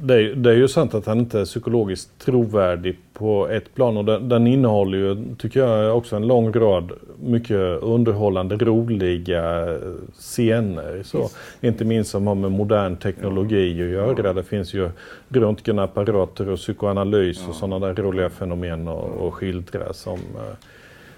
Det 0.00 0.14
är, 0.14 0.34
det 0.34 0.50
är, 0.50 0.54
ju 0.54 0.68
sant 0.68 0.94
att 0.94 1.06
han 1.06 1.18
inte 1.18 1.40
är 1.40 1.44
psykologiskt 1.44 2.18
trovärdig 2.18 2.98
på 3.12 3.48
ett 3.48 3.74
plan 3.74 3.96
och 3.96 4.04
den, 4.04 4.28
den 4.28 4.46
innehåller 4.46 4.98
ju, 4.98 5.34
tycker 5.38 5.60
jag, 5.60 5.96
också 5.96 6.16
en 6.16 6.26
lång 6.26 6.52
rad 6.52 6.92
mycket 7.22 7.82
underhållande, 7.82 8.56
roliga 8.56 9.76
scener. 10.18 11.02
Så. 11.04 11.28
Inte 11.60 11.84
minst 11.84 12.10
som 12.10 12.26
har 12.26 12.34
med 12.34 12.52
modern 12.52 12.96
teknologi 12.96 13.72
att 13.82 13.88
göra. 13.88 14.32
Det 14.32 14.42
finns 14.42 14.74
ju 14.74 14.90
röntgenapparater 15.28 16.48
och 16.48 16.58
psykoanalys 16.58 17.48
och 17.48 17.54
sådana 17.54 17.86
där 17.86 18.02
roliga 18.02 18.30
fenomen 18.30 18.88
att 18.88 19.32
skildra. 19.32 19.92
Som, 19.92 20.18
eh, 20.18 20.54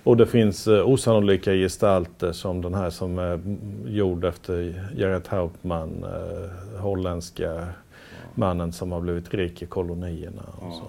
och 0.02 0.16
det 0.16 0.26
finns 0.26 0.66
eh, 0.66 0.88
osannolika 0.88 1.52
gestalter 1.52 2.32
som 2.32 2.62
den 2.62 2.74
här 2.74 2.90
som 2.90 3.18
är 3.18 3.40
gjord 3.86 4.24
efter 4.24 4.74
Gerhard 4.96 5.28
Hauptmann, 5.28 6.04
eh, 6.04 6.80
holländska 6.80 7.66
mannen 8.34 8.72
som 8.72 8.92
har 8.92 9.00
blivit 9.00 9.34
rik 9.34 9.62
i 9.62 9.66
kolonierna. 9.66 10.42
Och 10.60 10.72
så. 10.74 10.82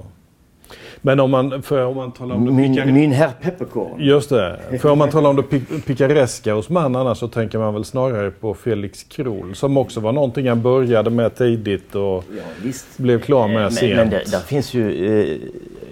Men 1.02 1.20
om 1.20 1.32
man, 1.32 1.62
för 1.62 1.86
om 1.86 1.96
man 1.96 2.12
talar 2.12 2.36
om 2.36 2.46
det 2.46 2.52
Min, 2.52 2.94
min 2.94 3.12
herr 3.12 3.32
Pepperkorn. 3.42 4.02
Just 4.02 4.30
det. 4.30 4.60
För 4.82 4.90
om 4.90 4.98
man 4.98 5.10
talar 5.10 5.30
om 5.30 5.36
det 5.36 5.42
pi- 5.42 5.82
pikareska 5.86 6.54
hos 6.54 6.70
man 6.70 6.96
annars 6.96 7.18
så 7.18 7.28
tänker 7.28 7.58
man 7.60 7.74
väl 7.74 7.86
snarare 7.86 8.32
på 8.32 8.54
Felix 8.54 9.04
Krohl 9.04 9.56
som 9.56 9.78
också 9.78 10.00
var 10.00 10.12
någonting 10.12 10.48
han 10.50 10.62
började 10.62 11.10
med 11.10 11.36
tidigt 11.36 11.96
och 11.96 12.02
Ja, 12.38 12.44
visst. 12.64 12.98
blev 12.98 13.22
klar 13.22 13.48
med 13.48 13.56
Men, 13.62 13.72
sent. 13.72 13.96
men 13.96 14.10
det, 14.10 14.32
där 14.32 14.40
finns 14.40 14.74
ju 14.74 15.06
eh, 15.22 15.38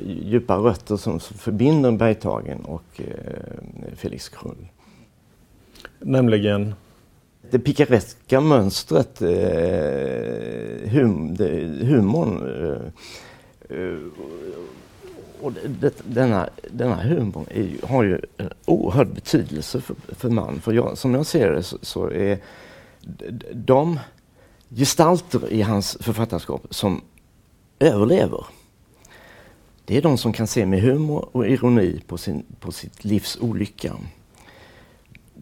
djupa 0.08 0.56
rötter 0.58 0.98
som 0.98 1.20
förbinder 1.20 1.92
Bergtagen 1.92 2.60
och 2.62 2.84
eh, 2.98 3.06
Felix 3.96 4.30
Krull. 4.30 4.68
Nämligen, 6.00 6.76
det 7.52 7.60
pikareska 7.60 8.42
mönstret, 8.42 9.22
eh, 9.22 10.90
hum, 10.92 11.36
det, 11.36 11.50
humorn 11.86 12.42
eh, 13.70 13.78
eh 13.78 13.98
och 15.42 15.54
det, 15.80 15.94
denna, 16.04 16.50
denna 16.72 16.96
humorn 16.96 17.46
är, 17.50 17.62
ju- 17.62 17.82
har 17.84 18.04
ju 18.04 18.22
en 18.38 18.50
oerhörd 18.66 19.14
betydelse 19.14 19.82
för, 19.82 19.96
för 20.08 20.30
man. 20.30 20.62
För 20.62 20.74
jag, 20.74 20.98
som 20.98 21.14
jag 21.14 21.26
ser 21.26 21.52
det 21.52 21.64
så, 21.64 21.78
så 21.82 22.12
är 22.12 22.38
de 23.54 24.00
gestalter 24.70 25.52
i 25.52 25.62
hans 25.62 25.98
författarskap 26.02 26.68
som 26.70 27.02
överlever 27.80 28.46
det 29.90 29.98
är 29.98 30.02
de 30.02 30.18
som 30.18 30.34
kan 30.34 30.48
se 30.48 30.66
med 30.66 30.82
humor 30.82 31.30
och 31.32 31.48
ironi 31.48 32.02
på, 32.08 32.18
sin, 32.18 32.46
på 32.60 32.72
sitt 32.72 33.06
livs 33.06 33.38
olycka. 33.42 33.96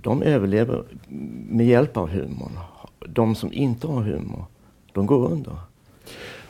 De 0.02 0.24
överlever 0.24 0.84
med 1.50 1.66
hjälp 1.66 1.98
av 1.98 2.10
humorn. 2.10 2.60
De 3.08 3.36
som 3.36 3.54
inte 3.54 3.88
har 3.88 4.02
humor, 4.02 4.46
de 4.94 5.06
går 5.06 5.32
under. 5.32 5.54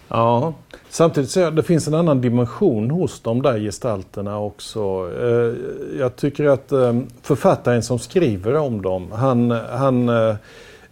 ja. 0.08 0.54
Samtidigt 0.90 1.30
så 1.30 1.50
det 1.50 1.64
finns 1.64 1.88
en 1.88 1.94
annan 1.94 2.22
dimension 2.22 2.92
hos 2.92 3.20
de 3.20 3.42
där 3.42 3.60
gestalterna 3.60 4.40
också. 4.40 5.12
Eh, 5.22 5.54
jag 6.00 6.16
tycker 6.16 6.46
att 6.46 6.72
eh, 6.72 7.00
författaren 7.22 7.84
som 7.84 8.00
skriver 8.00 8.56
om 8.56 8.82
dem, 8.82 9.12
han, 9.12 9.52
han, 9.52 10.10
eh, 10.10 10.36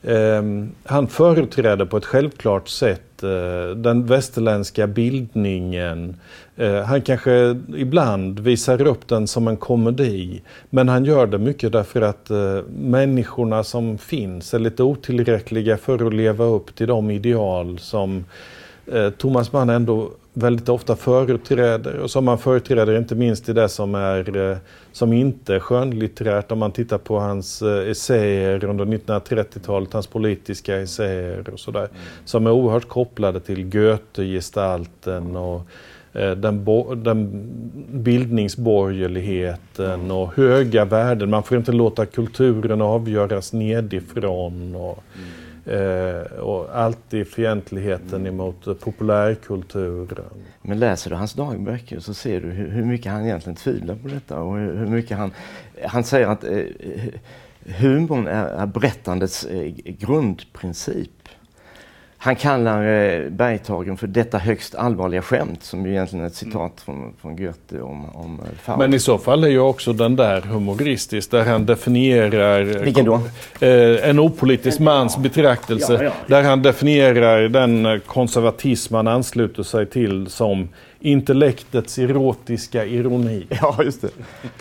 Ehm, 0.08 0.72
han 0.84 1.08
företräder 1.08 1.86
på 1.86 1.98
ett 1.98 2.06
självklart 2.06 2.68
sätt 2.68 3.24
eh, 3.24 3.76
den 3.76 4.06
västerländska 4.06 4.88
bildningen. 4.88 6.16
Eh, 6.56 6.82
han 6.82 7.02
kanske 7.02 7.58
ibland 7.78 8.40
visar 8.40 8.88
upp 8.88 9.08
den 9.08 9.28
som 9.28 9.48
en 9.48 9.58
komedi, 9.58 10.42
men 10.70 10.90
han 10.90 11.06
gör 11.06 11.28
det 11.28 11.38
mycket 11.38 11.72
därför 11.72 12.02
att 12.02 12.30
eh, 12.30 12.60
människorna 12.78 13.64
som 13.64 13.98
finns 13.98 14.54
är 14.54 14.60
lite 14.60 14.84
otillräckliga 14.84 15.78
för 15.78 16.08
att 16.08 16.14
leva 16.14 16.46
upp 16.46 16.76
till 16.76 16.88
de 16.88 17.12
ideal 17.12 17.80
som 17.80 18.26
Thomas 19.18 19.54
Mann 19.54 19.70
ändå 19.70 20.12
väldigt 20.38 20.70
ofta 20.70 20.96
företräder 20.96 22.00
och 22.00 22.12
som 22.12 22.28
han 22.28 22.38
företräder 22.38 22.98
inte 22.98 23.16
minst 23.16 23.50
i 23.50 23.54
det 23.54 23.70
som, 23.70 23.96
är, 23.96 24.52
eh, 24.52 24.58
som 24.92 25.14
inte 25.14 25.56
är 25.56 25.60
skönlitterärt. 25.60 26.52
Om 26.52 26.60
man 26.60 26.72
tittar 26.72 26.98
på 26.98 27.20
hans 27.20 27.62
eh, 27.62 27.90
essäer 27.90 28.64
under 28.64 28.86
1930-talet, 28.86 29.94
hans 29.94 30.08
politiska 30.08 30.76
essäer 30.76 31.50
och 31.50 31.60
sådär. 31.60 31.90
Som 32.26 32.48
är 32.48 32.52
oerhört 32.52 32.88
kopplade 32.88 33.40
till 33.40 33.70
Goethe-gestalten 33.70 35.36
och 35.36 35.62
eh, 36.14 36.32
den, 36.32 36.66
den 37.04 37.50
bildningsborgerligheten 37.92 40.12
och 40.12 40.36
höga 40.36 40.86
värden. 40.86 41.30
Man 41.30 41.44
får 41.44 41.58
inte 41.58 41.72
låta 41.72 42.06
kulturen 42.06 42.82
avgöras 42.82 43.54
nedifrån. 43.54 44.76
Och, 44.76 45.04
eh, 45.66 46.40
och 46.40 46.78
alltid 46.78 47.28
fientligheten 47.28 48.28
emot 48.28 48.68
eh, 48.68 48.74
populärkulturen. 48.74 50.26
Men 50.62 50.80
läser 50.80 51.10
du 51.10 51.16
hans 51.16 51.34
dagböcker 51.34 52.00
så 52.00 52.14
ser 52.14 52.42
du 52.42 52.48
hur, 52.48 52.70
hur 52.70 52.86
mycket 52.86 53.12
han 53.12 53.26
egentligen 53.26 53.56
tvivlar 53.56 53.96
på 53.96 54.08
detta. 54.08 54.40
Och 54.40 54.58
hur, 54.58 54.76
hur 54.76 54.88
mycket 54.88 55.18
han, 55.18 55.32
han 55.84 56.04
säger 56.04 56.28
att 56.28 56.44
eh, 56.44 56.64
humorn 57.66 58.28
är, 58.28 58.46
är 58.46 58.66
berättandets 58.66 59.46
eh, 59.46 59.72
grundprincip. 59.86 61.30
Han 62.26 62.36
kallar 62.36 62.84
eh, 62.84 63.30
Bergtagen 63.30 63.98
för 63.98 64.08
detta 64.08 64.38
högst 64.38 64.76
allvarliga 64.76 65.22
skämt 65.22 65.64
som 65.64 65.86
ju 65.86 65.92
egentligen 65.92 66.24
är 66.26 66.28
ett 66.28 66.36
citat 66.36 66.82
från, 66.86 67.14
från 67.22 67.36
Goethe 67.36 67.82
om, 67.82 68.06
om 68.06 68.40
eh, 68.40 68.58
Faust. 68.62 68.80
Men 68.80 68.94
i 68.94 69.00
så 69.00 69.18
fall 69.18 69.44
är 69.44 69.48
ju 69.48 69.60
också 69.60 69.94
den 69.94 70.16
där 70.16 70.42
humoristisk 70.42 71.32
där 71.32 71.46
han 71.46 71.66
definierar 71.66 72.64
Vilken 72.64 73.06
då? 73.06 73.22
Eh, 73.60 74.10
en 74.10 74.20
opolitisk 74.20 74.80
mans 74.80 75.18
betraktelse. 75.18 75.94
Ja, 75.94 76.04
ja. 76.04 76.12
Där 76.28 76.44
han 76.44 76.62
definierar 76.62 77.42
den 77.42 77.86
eh, 77.86 78.00
konservatism 78.00 78.96
han 78.96 79.08
ansluter 79.08 79.64
sig 79.64 79.86
till 79.86 80.30
som 80.30 80.70
intellektets 81.00 82.00
erotiska 82.00 82.86
ironi. 82.86 83.46
Ja, 83.62 83.78
just 83.84 84.02
det. 84.02 84.08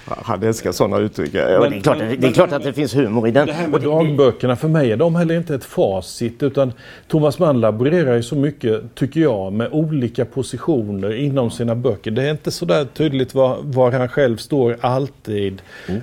Han 0.07 0.43
älskar 0.43 0.73
sådana 0.73 0.99
uttryck. 0.99 1.35
Ja, 1.35 1.41
det, 1.69 1.77
är 1.77 1.81
klart, 1.81 1.97
att- 2.01 2.21
det 2.21 2.27
är 2.27 2.33
klart 2.33 2.53
att 2.53 2.63
det 2.63 2.73
finns 2.73 2.97
humor 2.97 3.29
i 3.29 3.31
den. 3.31 3.47
Det 3.47 3.53
här 3.53 3.69
med 3.69 3.81
dagböckerna, 3.83 4.57
för 4.57 4.69
mig 4.69 4.93
är 4.93 4.97
de 4.97 5.15
heller 5.15 5.37
inte 5.37 5.55
ett 5.55 5.65
facit 5.65 6.43
utan 6.43 6.73
Thomas 7.09 7.39
Mann 7.39 7.61
laborerar 7.61 8.15
ju 8.15 8.23
så 8.23 8.37
mycket, 8.37 8.95
tycker 8.95 9.21
jag, 9.21 9.53
med 9.53 9.69
olika 9.73 10.25
positioner 10.25 11.15
inom 11.17 11.51
sina 11.51 11.75
böcker. 11.75 12.11
Det 12.11 12.23
är 12.23 12.31
inte 12.31 12.51
så 12.51 12.65
där 12.65 12.85
tydligt 12.85 13.35
var, 13.35 13.59
var 13.63 13.93
han 13.93 14.09
själv 14.09 14.37
står 14.37 14.77
alltid. 14.81 15.63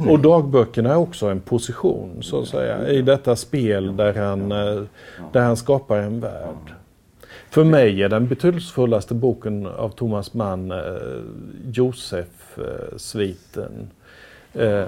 Och 0.10 0.20
dagböckerna 0.20 0.92
är 0.92 0.98
också 0.98 1.26
en 1.28 1.40
position, 1.40 2.18
så 2.22 2.42
att 2.42 2.48
säga, 2.48 2.88
i 2.90 3.02
detta 3.02 3.36
spel 3.36 3.98
där 3.98 4.14
han, 4.14 4.52
eh, 4.52 4.84
där 5.34 5.42
han 5.42 5.58
skapar 5.58 5.98
en 5.98 6.20
värld. 6.20 6.74
För 7.52 7.64
mig 7.64 8.04
är 8.04 8.10
den 8.10 8.28
betydelsefullaste 8.28 9.14
boken 9.14 9.68
av 9.68 9.90
Thomas 9.90 10.34
Mann 10.34 10.72
eh, 10.72 10.78
Josef-sviten. 11.72 13.90
Eh, 14.54 14.70
eh, 14.70 14.86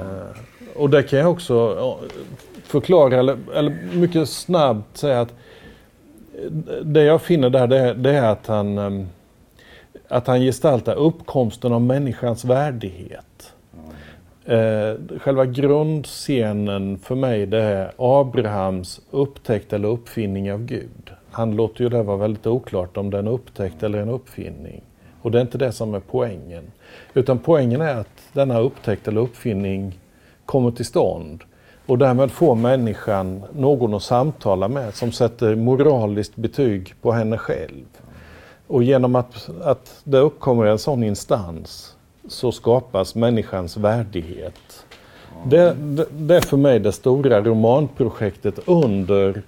och 0.75 0.89
där 0.89 1.01
kan 1.01 1.19
jag 1.19 1.31
också 1.31 1.97
förklara, 2.63 3.19
eller, 3.19 3.37
eller 3.55 3.77
mycket 3.93 4.29
snabbt 4.29 4.97
säga 4.97 5.21
att 5.21 5.33
eh, 6.33 6.51
det 6.83 7.03
jag 7.03 7.21
finner 7.21 7.49
där 7.49 7.67
det 7.67 7.79
är, 7.79 7.93
det 7.93 8.11
är 8.11 8.31
att 8.31 8.47
han 8.47 8.77
eh, 8.77 9.05
att 10.07 10.27
han 10.27 10.41
gestaltar 10.41 10.95
uppkomsten 10.95 11.73
av 11.73 11.81
människans 11.81 12.45
värdighet. 12.45 13.53
Eh, 14.45 14.93
själva 15.19 15.45
grundscenen 15.45 16.99
för 16.99 17.15
mig 17.15 17.45
det 17.45 17.61
är 17.61 17.91
Abrahams 17.97 19.01
upptäckt 19.11 19.73
eller 19.73 19.87
uppfinning 19.87 20.53
av 20.53 20.65
Gud. 20.65 21.11
Han 21.33 21.55
låter 21.55 21.83
ju 21.83 21.89
det 21.89 22.03
vara 22.03 22.17
väldigt 22.17 22.47
oklart 22.47 22.97
om 22.97 23.09
det 23.09 23.17
är 23.17 23.19
en 23.19 23.27
upptäckt 23.27 23.83
eller 23.83 23.99
en 23.99 24.09
uppfinning. 24.09 24.81
Och 25.21 25.31
det 25.31 25.37
är 25.37 25.41
inte 25.41 25.57
det 25.57 25.71
som 25.71 25.93
är 25.93 25.99
poängen. 25.99 26.71
Utan 27.13 27.39
poängen 27.39 27.81
är 27.81 27.95
att 27.95 28.23
denna 28.33 28.59
upptäckt 28.59 29.07
eller 29.07 29.21
uppfinning 29.21 29.99
kommer 30.45 30.71
till 30.71 30.85
stånd. 30.85 31.43
Och 31.85 31.97
därmed 31.97 32.31
får 32.31 32.55
människan 32.55 33.43
någon 33.53 33.93
att 33.93 34.03
samtala 34.03 34.67
med 34.67 34.93
som 34.93 35.11
sätter 35.11 35.55
moraliskt 35.55 36.35
betyg 36.35 36.93
på 37.01 37.11
henne 37.11 37.37
själv. 37.37 37.85
Och 38.67 38.83
genom 38.83 39.15
att, 39.15 39.49
att 39.61 40.01
det 40.03 40.17
uppkommer 40.17 40.65
en 40.65 40.79
sån 40.79 41.03
instans 41.03 41.95
så 42.27 42.51
skapas 42.51 43.15
människans 43.15 43.77
värdighet. 43.77 44.85
Det, 45.45 45.73
det, 45.73 46.05
det 46.11 46.35
är 46.35 46.41
för 46.41 46.57
mig 46.57 46.79
det 46.79 46.91
stora 46.91 47.41
romanprojektet 47.41 48.59
under 48.65 49.41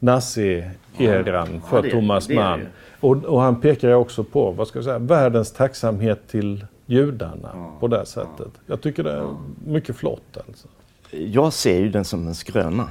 nazi-eran 0.00 1.60
för 1.68 1.76
Ja, 1.76 1.82
det- 1.82 1.90
Thomas 1.90 2.28
Mann. 2.28 2.60
Och, 3.00 3.24
och 3.24 3.40
han 3.40 3.60
pekar 3.60 3.88
ju 3.88 3.94
också 3.94 4.24
på 4.24 4.50
vad 4.50 4.68
ska 4.68 4.78
jag 4.78 4.84
säga, 4.84 4.98
världens 4.98 5.52
tacksamhet 5.52 6.28
till 6.28 6.66
judarna 6.86 7.72
på 7.80 7.88
det 7.88 8.06
sättet. 8.06 8.48
Jag 8.66 8.80
tycker 8.80 9.02
det 9.02 9.12
är 9.12 9.36
mycket 9.66 9.96
flott. 9.96 10.36
Alltså. 10.46 10.68
Jag 11.10 11.52
ser 11.52 11.78
ju 11.78 11.88
den 11.88 12.04
som 12.04 12.26
en 12.28 12.34
skröna. 12.34 12.88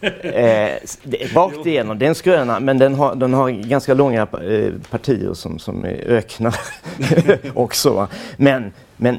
Eh, 0.00 0.70
rakt 1.34 1.66
igenom, 1.66 1.98
det 1.98 2.04
är 2.04 2.08
en 2.08 2.14
skröna 2.14 2.60
men 2.60 2.78
den 2.78 2.94
har, 2.94 3.14
den 3.14 3.34
har 3.34 3.50
ganska 3.50 3.94
långa 3.94 4.22
eh, 4.22 4.72
partier 4.90 5.34
som, 5.34 5.58
som 5.58 5.84
är 5.84 5.88
öknar 6.06 6.54
också. 7.54 7.92
Va? 7.94 8.08
Men, 8.36 8.72
men 8.96 9.18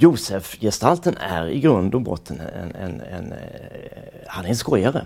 Josef-gestalten 0.00 1.16
är 1.16 1.46
i 1.48 1.60
grund 1.60 1.94
och 1.94 2.00
botten 2.00 2.40
en, 2.40 2.74
en, 2.74 3.00
en, 3.00 3.32
eh, 3.32 3.38
han 4.26 4.44
är 4.44 4.48
en 4.48 4.56
skojare. 4.56 5.02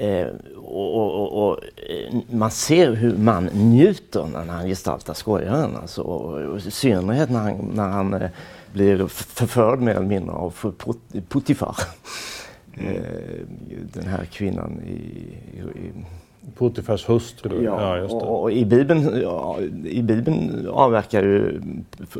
Eh, 0.00 0.26
och, 0.56 0.94
och, 0.96 1.48
och, 1.48 1.58
eh, 1.76 2.16
man 2.30 2.50
ser 2.50 2.92
hur 2.92 3.16
man 3.16 3.44
njuter 3.44 4.26
när 4.32 4.44
han 4.52 4.66
gestaltar 4.66 5.14
skojaren. 5.14 5.76
Alltså, 5.76 6.02
och, 6.02 6.58
i 6.58 6.70
synnerhet 6.70 7.30
när 7.30 7.38
han, 7.40 7.70
när 7.74 7.88
han 7.88 8.14
eh, 8.14 8.30
blir 8.72 9.06
förförd 9.06 9.80
mer 9.80 9.94
eller 9.94 10.06
mindre 10.06 10.32
av 10.32 10.54
Put- 10.54 11.22
Putifar. 11.28 11.76
Eh, 12.74 13.02
den 13.92 14.06
här 14.06 14.24
kvinnan 14.24 14.80
i, 14.86 14.92
i, 14.92 15.92
Putifars 16.58 17.08
hustru. 17.08 17.64
Ja, 17.64 17.96
just 17.98 18.10
det. 18.10 18.26
och, 18.26 18.52
i 18.52 18.64
Bibeln, 18.64 19.20
ja, 19.22 19.58
i 19.84 20.02
Bibeln 20.02 20.68
avverkar 20.70 21.22
ju 21.22 21.60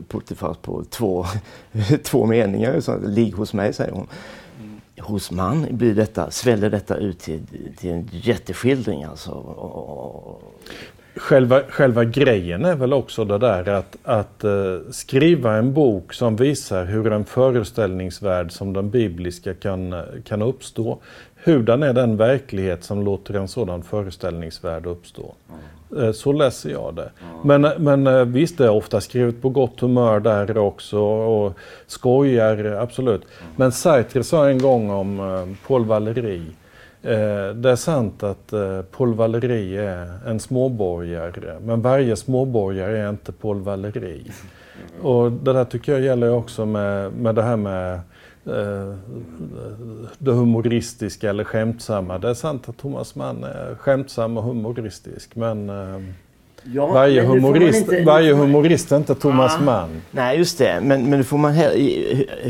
Putifar 0.08 0.54
på 0.62 0.84
två, 0.84 1.24
två 2.02 2.26
meningar. 2.26 2.80
Så, 2.80 2.98
Ligg 3.06 3.34
hos 3.34 3.52
mig, 3.52 3.72
säger 3.72 3.92
hon. 3.92 4.06
Hos 5.10 5.30
man 5.30 5.66
blir 5.70 5.94
detta, 5.94 6.30
sväller 6.30 6.70
detta 6.70 6.96
ut 6.96 7.18
till, 7.18 7.40
till 7.76 7.90
en 7.90 8.08
jätteskildring. 8.12 9.04
Alltså, 9.04 9.32
Själva, 11.16 11.62
själva 11.68 12.04
grejen 12.04 12.64
är 12.64 12.74
väl 12.74 12.92
också 12.92 13.24
det 13.24 13.38
där 13.38 13.68
att, 13.68 13.96
att 14.02 14.44
uh, 14.44 14.80
skriva 14.90 15.56
en 15.56 15.72
bok 15.72 16.12
som 16.12 16.36
visar 16.36 16.84
hur 16.84 17.12
en 17.12 17.24
föreställningsvärld 17.24 18.52
som 18.52 18.72
den 18.72 18.90
bibliska 18.90 19.54
kan, 19.54 20.02
kan 20.24 20.42
uppstå. 20.42 20.98
Hurdan 21.34 21.82
är 21.82 21.92
den 21.92 22.16
verklighet 22.16 22.84
som 22.84 23.04
låter 23.04 23.34
en 23.34 23.48
sådan 23.48 23.82
föreställningsvärld 23.82 24.86
uppstå? 24.86 25.34
Mm. 25.96 26.12
Så 26.12 26.32
läser 26.32 26.70
jag 26.70 26.94
det. 26.94 27.10
Mm. 27.44 27.62
Men, 27.62 27.84
men 27.84 28.06
eh, 28.06 28.24
visst, 28.24 28.58
det 28.58 28.64
är 28.64 28.70
ofta 28.70 29.00
skrivet 29.00 29.42
på 29.42 29.48
gott 29.48 29.80
humör 29.80 30.20
där 30.20 30.58
också 30.58 30.98
och 31.00 31.52
skojar, 31.86 32.64
absolut. 32.64 33.22
Mm. 33.22 33.52
Men 33.56 33.72
Sartre 33.72 34.24
sa 34.24 34.48
en 34.48 34.58
gång 34.58 34.90
om 34.90 35.56
Paul 35.66 35.84
Valéry 35.84 36.42
Eh, 37.02 37.54
det 37.54 37.70
är 37.70 37.76
sant 37.76 38.22
att 38.22 38.52
eh, 38.52 38.82
Paul 38.82 39.14
Valéry 39.14 39.76
är 39.76 40.18
en 40.26 40.40
småborgare, 40.40 41.58
men 41.60 41.82
varje 41.82 42.16
småborgare 42.16 42.98
är 42.98 43.10
inte 43.10 43.32
Paul 43.32 43.60
Valéry. 43.60 44.22
Och 45.02 45.32
det 45.32 45.52
där 45.52 45.64
tycker 45.64 45.92
jag 45.92 46.00
gäller 46.00 46.32
också 46.32 46.66
med, 46.66 47.12
med 47.12 47.34
det 47.34 47.42
här 47.42 47.56
med 47.56 47.94
eh, 47.94 48.00
det 50.18 50.32
humoristiska 50.32 51.30
eller 51.30 51.44
skämtsamma. 51.44 52.18
Det 52.18 52.28
är 52.28 52.34
sant 52.34 52.68
att 52.68 52.78
Thomas 52.78 53.14
Mann 53.14 53.44
är 53.44 53.74
skämtsam 53.74 54.36
och 54.36 54.42
humoristisk, 54.42 55.36
men 55.36 55.70
Ja, 56.64 56.86
varje, 56.86 57.22
men 57.22 57.30
humorist, 57.30 57.80
inte, 57.80 58.04
varje 58.04 58.34
humorist 58.34 58.92
är 58.92 58.96
inte 58.96 59.14
Thomas 59.14 59.56
ah, 59.58 59.62
Mann. 59.62 60.02
Nej, 60.10 60.38
just 60.38 60.58
det. 60.58 60.80
Men, 60.82 61.10
men 61.10 61.24
får 61.24 61.38
man 61.38 61.54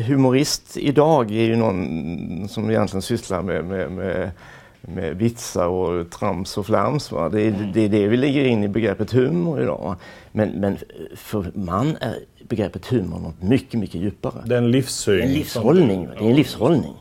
humorist 0.06 0.76
idag 0.76 1.30
är 1.30 1.44
ju 1.44 1.56
någon 1.56 2.48
som 2.48 2.70
egentligen 2.70 3.02
sysslar 3.02 3.42
med, 3.42 3.64
med, 3.64 3.92
med, 3.92 4.30
med 4.82 5.16
vitsar 5.16 5.66
och 5.66 6.10
trams 6.10 6.58
och 6.58 6.66
flams. 6.66 7.12
Va? 7.12 7.28
Det, 7.28 7.42
är, 7.42 7.48
mm. 7.48 7.72
det 7.72 7.80
är 7.80 7.88
det 7.88 8.08
vi 8.08 8.16
lägger 8.16 8.44
in 8.44 8.64
i 8.64 8.68
begreppet 8.68 9.12
humor 9.12 9.62
idag. 9.62 9.96
Men, 10.32 10.48
men 10.48 10.78
för 11.14 11.50
man 11.54 11.96
är 12.00 12.18
begreppet 12.48 12.86
humor 12.86 13.18
något 13.18 13.42
mycket, 13.42 13.80
mycket 13.80 14.00
djupare. 14.00 14.42
Det 14.46 14.54
är 14.54 14.58
en 14.58 14.70
livssyn. 14.70 15.22
En 15.22 15.32
livshållning. 15.32 16.08
Det 16.18 16.24
är 16.24 16.28
en 16.28 16.36
livshållning. 16.36 16.94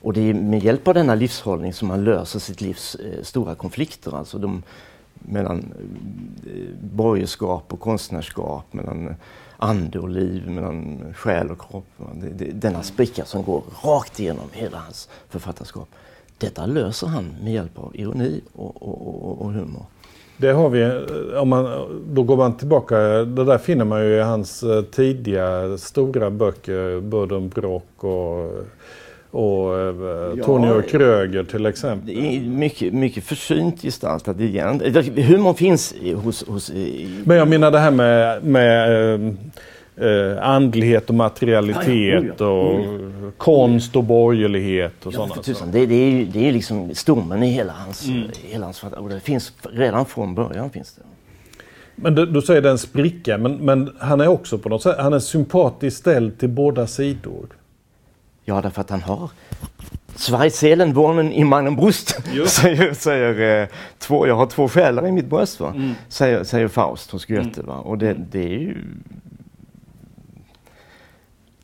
Och 0.00 0.12
det 0.12 0.20
är 0.20 0.34
med 0.34 0.64
hjälp 0.64 0.88
av 0.88 0.94
denna 0.94 1.14
livshållning 1.14 1.72
som 1.72 1.88
man 1.88 2.04
löser 2.04 2.38
sitt 2.38 2.60
livs 2.60 2.94
eh, 2.94 3.22
stora 3.22 3.54
konflikter. 3.54 4.16
Alltså 4.16 4.38
de, 4.38 4.62
mellan 5.14 5.58
eh, 6.46 6.52
borgerskap 6.80 7.72
och 7.72 7.80
konstnärskap, 7.80 8.72
mellan 8.72 9.14
ande 9.56 9.98
och 9.98 10.08
liv, 10.08 10.50
mellan 10.50 11.04
själ 11.14 11.50
och 11.50 11.70
kropp. 11.70 11.86
denna 12.52 12.82
spricka 12.82 13.24
som 13.24 13.42
går 13.42 13.62
rakt 13.82 14.20
igenom 14.20 14.48
hela 14.52 14.78
hans 14.78 15.08
författarskap. 15.28 15.88
Detta 16.38 16.66
löser 16.66 17.06
han 17.06 17.34
med 17.42 17.52
hjälp 17.52 17.78
av 17.78 17.96
ironi 17.96 18.40
och, 18.54 18.82
och, 18.82 19.42
och 19.42 19.52
humor. 19.52 19.82
Det 20.36 20.52
har 20.52 20.70
vi, 20.70 20.82
eh, 20.82 21.40
om 21.42 21.48
man, 21.48 21.66
då 22.10 22.22
går 22.22 22.36
man 22.36 22.56
tillbaka, 22.56 22.98
det 23.24 23.44
där 23.44 23.58
finner 23.58 23.84
man 23.84 24.04
ju 24.04 24.14
i 24.14 24.20
hans 24.20 24.62
eh, 24.62 24.82
tidiga 24.82 25.78
stora 25.78 26.30
böcker, 26.30 27.00
Buddenbrock 27.00 28.04
och 28.04 28.64
och 29.30 29.78
eh, 29.78 30.44
Tony 30.44 30.82
Kröger 30.82 31.44
till 31.44 31.66
exempel. 31.66 32.14
Det 32.14 32.36
är 32.36 32.40
mycket, 32.40 32.94
mycket 32.94 33.24
försynt 33.24 33.82
gestaltat 33.82 34.40
igen. 34.40 34.80
Humorn 35.16 35.54
finns 35.54 35.94
hos... 36.24 36.48
hos 36.48 36.72
Men 37.24 37.36
jag 37.36 37.48
menar 37.48 37.70
det 37.70 37.78
här 37.78 37.90
med, 37.90 38.44
med 38.44 39.36
eh, 40.00 40.42
andlighet 40.42 41.08
och 41.08 41.14
materialitet 41.14 42.24
ja, 42.24 42.34
ja, 42.38 42.46
och 42.46 42.80
mm. 42.80 43.32
konst 43.36 43.96
och 43.96 44.04
borgerlighet 44.04 45.06
och 45.06 45.12
sådana 45.12 45.34
saker. 45.34 45.72
Det, 45.72 45.86
det, 45.86 45.94
är 45.94 46.10
ju 46.10 46.24
det 46.24 46.48
är 46.48 46.52
liksom 46.52 46.94
stommen 46.94 47.42
i 47.42 47.50
hela 47.50 47.72
hans, 47.72 48.08
mm. 48.08 48.28
hela 48.42 48.66
hans 48.66 48.82
och 48.82 49.08
det 49.08 49.20
finns 49.20 49.52
redan 49.62 50.06
från 50.06 50.34
början. 50.34 50.70
finns 50.70 50.92
det. 50.92 51.02
Men 51.94 52.14
du, 52.14 52.26
du 52.26 52.42
säger 52.42 52.62
den 52.62 52.78
spricka, 52.78 53.38
men, 53.38 53.56
men 53.56 53.96
han 53.98 54.20
är 54.20 54.28
också 54.28 54.58
på 54.58 54.68
något 54.68 54.82
sätt, 54.82 54.96
han 54.98 55.12
är 55.12 55.18
sympatiskt 55.18 56.00
ställd 56.00 56.38
till 56.38 56.48
båda 56.48 56.86
sidor. 56.86 57.46
Ja, 58.44 58.60
därför 58.60 58.80
att 58.80 58.90
han 58.90 59.02
har 59.02 59.30
Zwei 60.18 60.50
Seelen 60.50 60.92
wohnen 60.92 61.32
i 61.32 61.44
meinem 61.44 61.76
Brust, 61.76 62.08
säger, 62.46 62.94
säger 62.94 63.62
eh, 63.62 63.68
två, 63.98 64.26
jag 64.26 64.34
har 64.34 64.46
två 64.46 64.68
själar 64.68 65.06
i 65.06 65.12
mitt 65.12 65.26
bröst, 65.26 65.60
va? 65.60 65.72
Mm. 65.76 65.94
Säger, 66.08 66.44
säger 66.44 66.68
Faust 66.68 67.10
hos 67.10 67.26
Goethe. 67.26 67.62
Va? 67.62 67.74
Och 67.74 67.98
det, 67.98 68.16
det 68.30 68.44
är 68.44 68.58
ju 68.58 68.76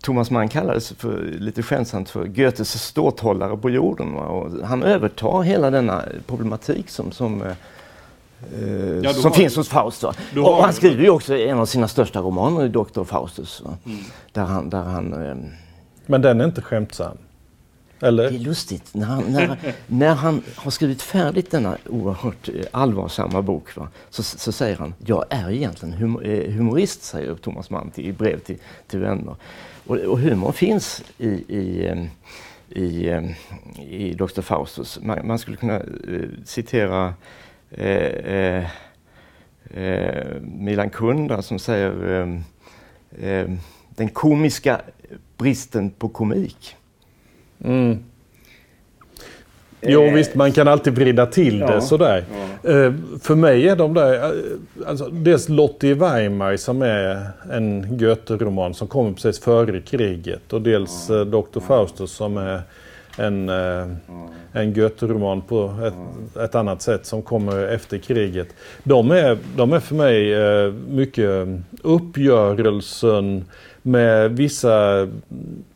Thomas 0.05 0.31
Mann 0.31 0.49
kallades 0.49 0.93
för, 0.93 1.23
lite 1.39 1.63
skämtsamt 1.63 2.11
för 2.11 2.25
Goethes 2.25 2.83
ståthållare 2.83 3.57
på 3.57 3.71
jorden. 3.71 4.15
Va? 4.15 4.21
Och 4.21 4.67
han 4.67 4.83
övertar 4.83 5.43
hela 5.43 5.71
denna 5.71 6.03
problematik 6.27 6.91
som, 6.91 7.13
som, 7.13 7.43
eh, 7.43 7.49
ja, 9.03 9.13
som 9.13 9.25
har, 9.25 9.31
finns 9.31 9.57
hos 9.57 9.69
Faust. 9.69 10.05
Och 10.05 10.63
han 10.63 10.73
skriver 10.73 11.03
ju 11.03 11.11
också 11.11 11.37
en 11.37 11.59
av 11.59 11.67
sina 11.67 11.89
största 11.89 12.21
romaner, 12.21 12.69
Dr. 12.69 13.05
Faustus. 13.05 13.63
Mm. 13.87 13.99
Där 14.33 14.43
han, 14.43 14.71
där 14.71 14.83
han 14.83 15.13
eh, 15.13 15.37
men 16.07 16.23
den 16.23 16.41
är 16.41 16.45
inte 16.45 16.63
skämtsam? 16.63 17.17
Eller? 18.05 18.31
Det 18.31 18.37
är 18.37 18.39
lustigt. 18.39 18.95
När 18.95 19.07
han, 19.07 19.33
när, 19.33 19.59
när 19.87 20.15
han 20.15 20.43
har 20.57 20.71
skrivit 20.71 21.03
färdigt 21.03 21.51
denna 21.51 21.77
oerhört 21.89 22.49
eh, 22.49 22.55
allvarsamma 22.71 23.43
bok 23.43 23.77
va, 23.77 23.89
så, 24.11 24.23
så 24.23 24.53
säger 24.53 24.77
han 24.77 24.95
jag 25.07 25.25
är 25.31 25.51
egentligen 25.51 25.95
hum, 25.95 26.21
eh, 26.21 26.53
humorist, 26.53 27.03
säger 27.03 27.35
Thomas 27.35 27.71
Mann 27.71 27.93
i 27.95 28.13
brev 28.13 28.39
till, 28.39 28.59
till 28.87 29.01
vänner. 29.01 29.37
Och, 29.87 29.97
och 29.97 30.19
humor 30.19 30.53
finns 30.53 31.03
i, 31.19 31.29
i, 31.29 31.87
eh, 31.87 32.05
i, 32.83 33.09
eh, 33.09 33.25
i 33.91 34.15
Dr. 34.15 34.41
Faustus. 34.41 34.99
Man, 35.03 35.27
man 35.27 35.39
skulle 35.39 35.57
kunna 35.57 35.81
uh, 35.81 36.29
citera 36.45 37.15
uh, 37.79 38.65
uh, 39.77 40.41
Milan 40.41 40.91
Kunda 40.91 41.43
som 41.43 41.59
säger 41.59 42.43
den 43.97 44.09
komiska 44.09 44.81
bristen 45.37 45.91
på 45.91 46.09
komik. 46.09 46.77
Mm. 47.65 47.99
Jo 49.87 50.03
eh, 50.03 50.15
visst, 50.15 50.35
man 50.35 50.53
kan 50.53 50.69
alltid 50.69 50.95
vrida 50.95 51.27
till 51.27 51.59
det 51.59 51.73
ja, 51.73 51.81
sådär. 51.81 52.25
Ja. 52.63 52.71
Eh, 52.71 52.93
för 53.23 53.35
mig 53.35 53.69
är 53.69 53.77
de 53.77 53.95
där, 53.95 54.15
eh, 54.15 54.31
alltså, 54.87 55.09
dels 55.09 55.49
Lottie 55.49 55.95
Weimar 55.95 56.57
som 56.57 56.83
är 56.83 57.27
en 57.53 57.99
Goethe-roman 57.99 58.75
som 58.75 58.89
kommer 58.89 59.13
precis 59.13 59.41
före 59.41 59.81
kriget 59.81 60.53
och 60.53 60.63
dels 60.63 61.07
ja. 61.09 61.25
Dr. 61.25 61.61
Faustus 61.61 62.11
som 62.11 62.37
är 62.37 62.63
en, 63.17 63.49
en 64.53 64.75
Goethe-roman 64.75 65.43
på 65.43 65.75
ett, 65.87 66.41
ett, 66.45 66.55
annat 66.55 66.83
sätt 66.83 67.07
som 67.07 67.23
kommer 67.23 67.69
efter 67.69 67.99
kriget. 67.99 68.49
De 68.83 69.11
är, 69.11 69.39
de 69.57 69.73
är 69.73 69.81
för 69.81 69.95
mig 69.95 70.35
mycket 70.89 71.49
uppgörelsen 71.83 73.45
med 73.87 74.37
vissa 74.37 75.09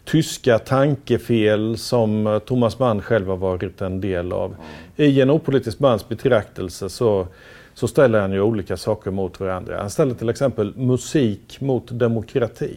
tyska 0.04 0.58
tankefel 0.58 1.78
som 1.78 2.40
Thomas 2.46 2.78
Mann 2.78 3.02
själv 3.02 3.28
har 3.28 3.36
varit 3.36 3.80
en 3.80 4.00
del 4.00 4.32
av. 4.32 4.56
I 4.96 5.20
en 5.20 5.30
opolitisk 5.30 5.80
mans 5.80 6.08
betraktelse 6.08 6.88
så, 6.88 7.26
så 7.74 7.88
ställer 7.88 8.20
han 8.20 8.32
ju 8.32 8.40
olika 8.40 8.76
saker 8.76 9.10
mot 9.10 9.40
varandra. 9.40 9.80
Han 9.80 9.90
ställer 9.90 10.14
till 10.14 10.28
exempel 10.28 10.76
musik 10.76 11.60
mot 11.60 11.98
demokrati. 11.98 12.76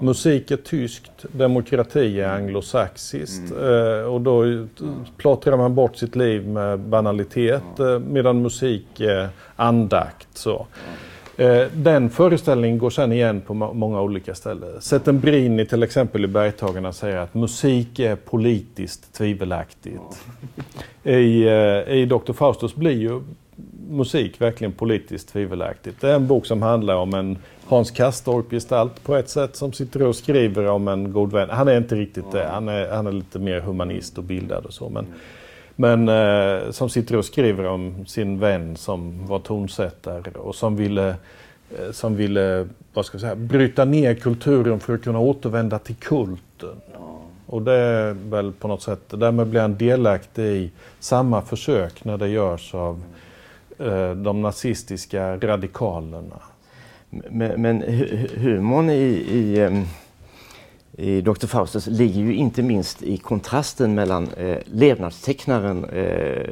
Musik 0.00 0.50
är 0.50 0.56
tyskt, 0.56 1.24
demokrati 1.32 2.20
är 2.20 2.28
anglosaxiskt. 2.28 3.50
Mm. 3.50 3.98
Eh, 3.98 4.04
och 4.04 4.20
då 4.20 4.66
plottrar 5.16 5.56
man 5.56 5.74
bort 5.74 5.96
sitt 5.96 6.16
liv 6.16 6.48
med 6.48 6.78
banalitet 6.78 7.80
eh, 7.80 7.98
medan 7.98 8.42
musik 8.42 9.00
är 9.00 9.28
andakt. 9.56 10.28
Så. 10.34 10.66
Eh, 11.36 11.66
den 11.74 12.10
föreställningen 12.10 12.78
går 12.78 12.90
sen 12.90 13.12
igen 13.12 13.40
på 13.40 13.54
många 13.54 14.00
olika 14.00 14.34
ställen. 14.34 14.80
Settembrini 14.80 15.66
till 15.66 15.82
exempel 15.82 16.24
i 16.24 16.28
Bergtagarna 16.28 16.92
säger 16.92 17.16
att 17.16 17.34
musik 17.34 17.98
är 17.98 18.16
politiskt 18.16 19.14
tvivelaktigt. 19.14 20.24
I, 21.02 21.44
eh, 21.44 21.94
I 21.94 22.06
Dr. 22.06 22.32
Faustus 22.32 22.74
blir 22.74 22.96
ju 22.96 23.20
musik 23.90 24.40
verkligen 24.40 24.72
politiskt 24.72 25.28
tvivelaktigt. 25.28 26.00
Det 26.00 26.10
är 26.10 26.14
en 26.14 26.26
bok 26.26 26.46
som 26.46 26.62
handlar 26.62 26.96
om 26.96 27.14
en 27.14 27.38
Hans 27.68 27.90
Kastorp-gestalt 27.90 29.02
på 29.02 29.16
ett 29.16 29.28
sätt 29.28 29.56
som 29.56 29.72
sitter 29.72 30.02
och 30.02 30.16
skriver 30.16 30.66
om 30.66 30.88
en 30.88 31.12
god 31.12 31.32
vän. 31.32 31.48
Han 31.50 31.68
är 31.68 31.76
inte 31.76 31.94
riktigt 31.94 32.32
det, 32.32 32.44
han 32.44 32.68
är, 32.68 32.90
han 32.90 33.06
är 33.06 33.12
lite 33.12 33.38
mer 33.38 33.60
humanist 33.60 34.18
och 34.18 34.24
bildad 34.24 34.66
och 34.66 34.72
så. 34.72 34.88
Men, 34.88 35.06
men 35.76 36.08
eh, 36.08 36.70
som 36.70 36.90
sitter 36.90 37.16
och 37.16 37.24
skriver 37.24 37.64
om 37.64 38.06
sin 38.06 38.38
vän 38.38 38.76
som 38.76 39.26
var 39.26 39.38
tonsättare 39.38 40.30
och 40.30 40.54
som 40.54 40.76
ville, 40.76 41.08
eh, 41.78 41.90
som 41.92 42.16
ville 42.16 42.68
vad 42.94 43.06
ska 43.06 43.14
jag 43.14 43.20
säga, 43.20 43.36
bryta 43.36 43.84
ner 43.84 44.14
kulturen 44.14 44.80
för 44.80 44.94
att 44.94 45.02
kunna 45.02 45.18
återvända 45.18 45.78
till 45.78 45.96
kulten. 45.96 46.80
Och 47.46 47.62
det 47.62 47.72
är 47.72 48.12
väl 48.12 48.52
på 48.52 48.68
något 48.68 48.82
sätt, 48.82 49.00
därmed 49.08 49.46
blir 49.46 49.60
han 49.60 49.76
delaktig 49.76 50.42
i 50.42 50.70
samma 51.00 51.42
försök 51.42 52.04
när 52.04 52.18
det 52.18 52.28
görs 52.28 52.74
av 52.74 53.02
eh, 53.78 54.10
de 54.10 54.42
nazistiska 54.42 55.36
radikalerna. 55.36 56.40
Men, 57.10 57.62
men 57.62 57.82
humorn 58.36 58.90
i, 58.90 59.04
i 59.30 59.86
i 60.98 61.20
Dr. 61.20 61.46
Faustus 61.46 61.86
ligger 61.86 62.20
ju 62.20 62.34
inte 62.34 62.62
minst 62.62 63.02
i 63.02 63.16
kontrasten 63.16 63.94
mellan 63.94 64.28
eh, 64.36 64.58
levnadstecknaren 64.64 65.84
eh, 65.84 66.50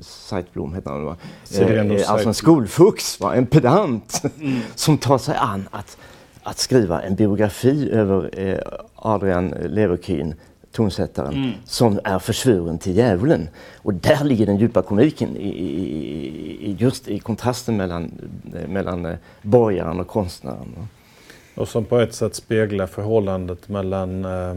Seitblom, 0.00 0.74
heter 0.74 0.90
han 0.90 1.04
va? 1.04 1.16
Eh, 1.58 2.10
alltså 2.10 2.28
en 2.28 2.34
skolfux, 2.34 3.20
va? 3.20 3.34
en 3.34 3.46
pedant 3.46 4.22
mm. 4.40 4.60
som 4.74 4.98
tar 4.98 5.18
sig 5.18 5.36
an 5.36 5.68
att, 5.70 5.96
att 6.42 6.58
skriva 6.58 7.02
en 7.02 7.14
biografi 7.14 7.90
över 7.90 8.40
eh, 8.40 8.58
Adrian 8.94 9.50
Leverkühn 9.50 10.34
tonsättaren, 10.72 11.34
mm. 11.34 11.50
som 11.64 12.00
är 12.04 12.18
försvuren 12.18 12.78
till 12.78 12.96
djävulen. 12.96 13.48
Och 13.76 13.94
där 13.94 14.24
ligger 14.24 14.46
den 14.46 14.56
djupa 14.56 14.82
komiken 14.82 15.36
i, 15.36 15.48
i, 15.48 16.70
i 16.70 16.76
just 16.78 17.08
i 17.08 17.18
kontrasten 17.18 17.76
mellan, 17.76 18.12
mellan 18.68 19.06
eh, 19.06 19.16
borgaren 19.42 20.00
och 20.00 20.08
konstnären. 20.08 20.88
Och 21.54 21.68
som 21.68 21.84
på 21.84 21.98
ett 21.98 22.14
sätt 22.14 22.34
speglar 22.34 22.86
förhållandet 22.86 23.68
mellan 23.68 24.24
eh, 24.24 24.54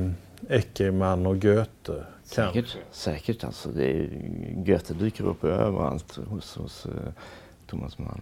Eckermann 0.50 1.26
och 1.26 1.42
Goethe. 1.42 1.94
Säkert, 2.24 2.78
säkert 2.92 3.44
alltså. 3.44 3.70
Det 3.70 3.92
är, 3.92 4.10
Goethe 4.56 4.94
dyker 4.94 5.28
upp 5.28 5.44
överallt 5.44 6.20
hos, 6.30 6.56
hos 6.56 6.86
uh, 6.86 6.92
Thomas 7.70 7.98
Mann. 7.98 8.22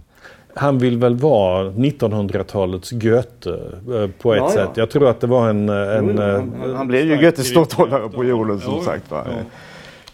Han 0.54 0.78
vill 0.78 0.98
väl 0.98 1.16
vara 1.16 1.70
1900-talets 1.70 2.92
Goethe 2.92 3.50
eh, 3.50 4.10
på 4.22 4.34
ett 4.34 4.40
ja, 4.40 4.50
sätt. 4.50 4.70
Ja. 4.74 4.82
Jag 4.82 4.90
tror 4.90 5.10
att 5.10 5.22
det 5.22 5.28
var 5.28 5.50
en... 5.50 5.70
en 5.70 6.08
jo, 6.08 6.22
han, 6.22 6.54
han, 6.60 6.76
han 6.76 6.88
blev 6.88 7.08
ju 7.08 7.18
Goethes 7.18 7.48
ståthållare 7.48 8.10
på 8.10 8.24
jorden 8.24 8.60
som 8.60 8.74
jo, 8.78 8.84
sagt. 8.84 9.12
Va? 9.12 9.26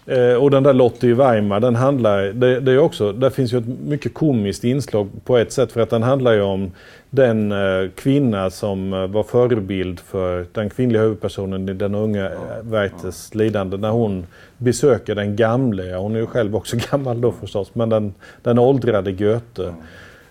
Eh, 0.08 0.34
och 0.34 0.52
den 0.52 0.64
där 0.64 0.74
Lottie 0.74 1.10
i 1.10 1.14
Weimar, 1.14 1.60
den 1.60 1.76
handlar, 1.76 2.24
det, 2.24 2.60
det, 2.60 2.72
är 2.72 2.80
också, 2.80 3.12
där 3.12 3.30
finns 3.30 3.54
ju 3.54 3.58
ett 3.58 3.68
mycket 3.86 4.14
komiskt 4.14 4.64
inslag 4.64 5.10
på 5.26 5.38
ett 5.38 5.52
sätt 5.52 5.72
för 5.72 5.82
att 5.82 5.90
den 5.90 6.04
handlar 6.04 6.34
ju 6.34 6.42
om 6.42 6.72
den 7.10 7.52
eh, 7.52 7.90
kvinna 7.96 8.50
som 8.50 8.94
eh, 8.94 9.08
var 9.08 9.24
förebild 9.24 10.00
för 10.00 10.46
den 10.52 10.70
kvinnliga 10.70 11.02
huvudpersonen 11.02 11.70
i 11.70 11.74
den 11.74 11.96
unga 11.96 12.24
ja, 12.24 12.40
Werthers 12.62 13.30
ja. 13.32 13.38
lidande 13.38 13.78
när 13.78 13.90
hon 13.90 14.26
besöker 14.58 15.16
den 15.16 15.36
gamle, 15.36 15.96
hon 15.96 16.16
är 16.16 16.20
ju 16.20 16.26
själv 16.26 16.56
också 16.56 16.78
gammal 16.92 17.22
då 17.22 17.32
förstås, 17.32 17.76
men 17.76 17.90
den, 17.90 18.14
den 18.42 18.60
åldrade 18.60 19.12
Goethe. 19.12 19.74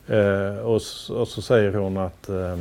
Ja. 0.07 0.15
Eh, 0.15 0.59
och, 0.59 0.75
och, 1.11 1.29
så 1.29 1.43
säger 1.43 1.75
hon 1.75 1.97
att 1.97 2.29
eh, 2.29 2.57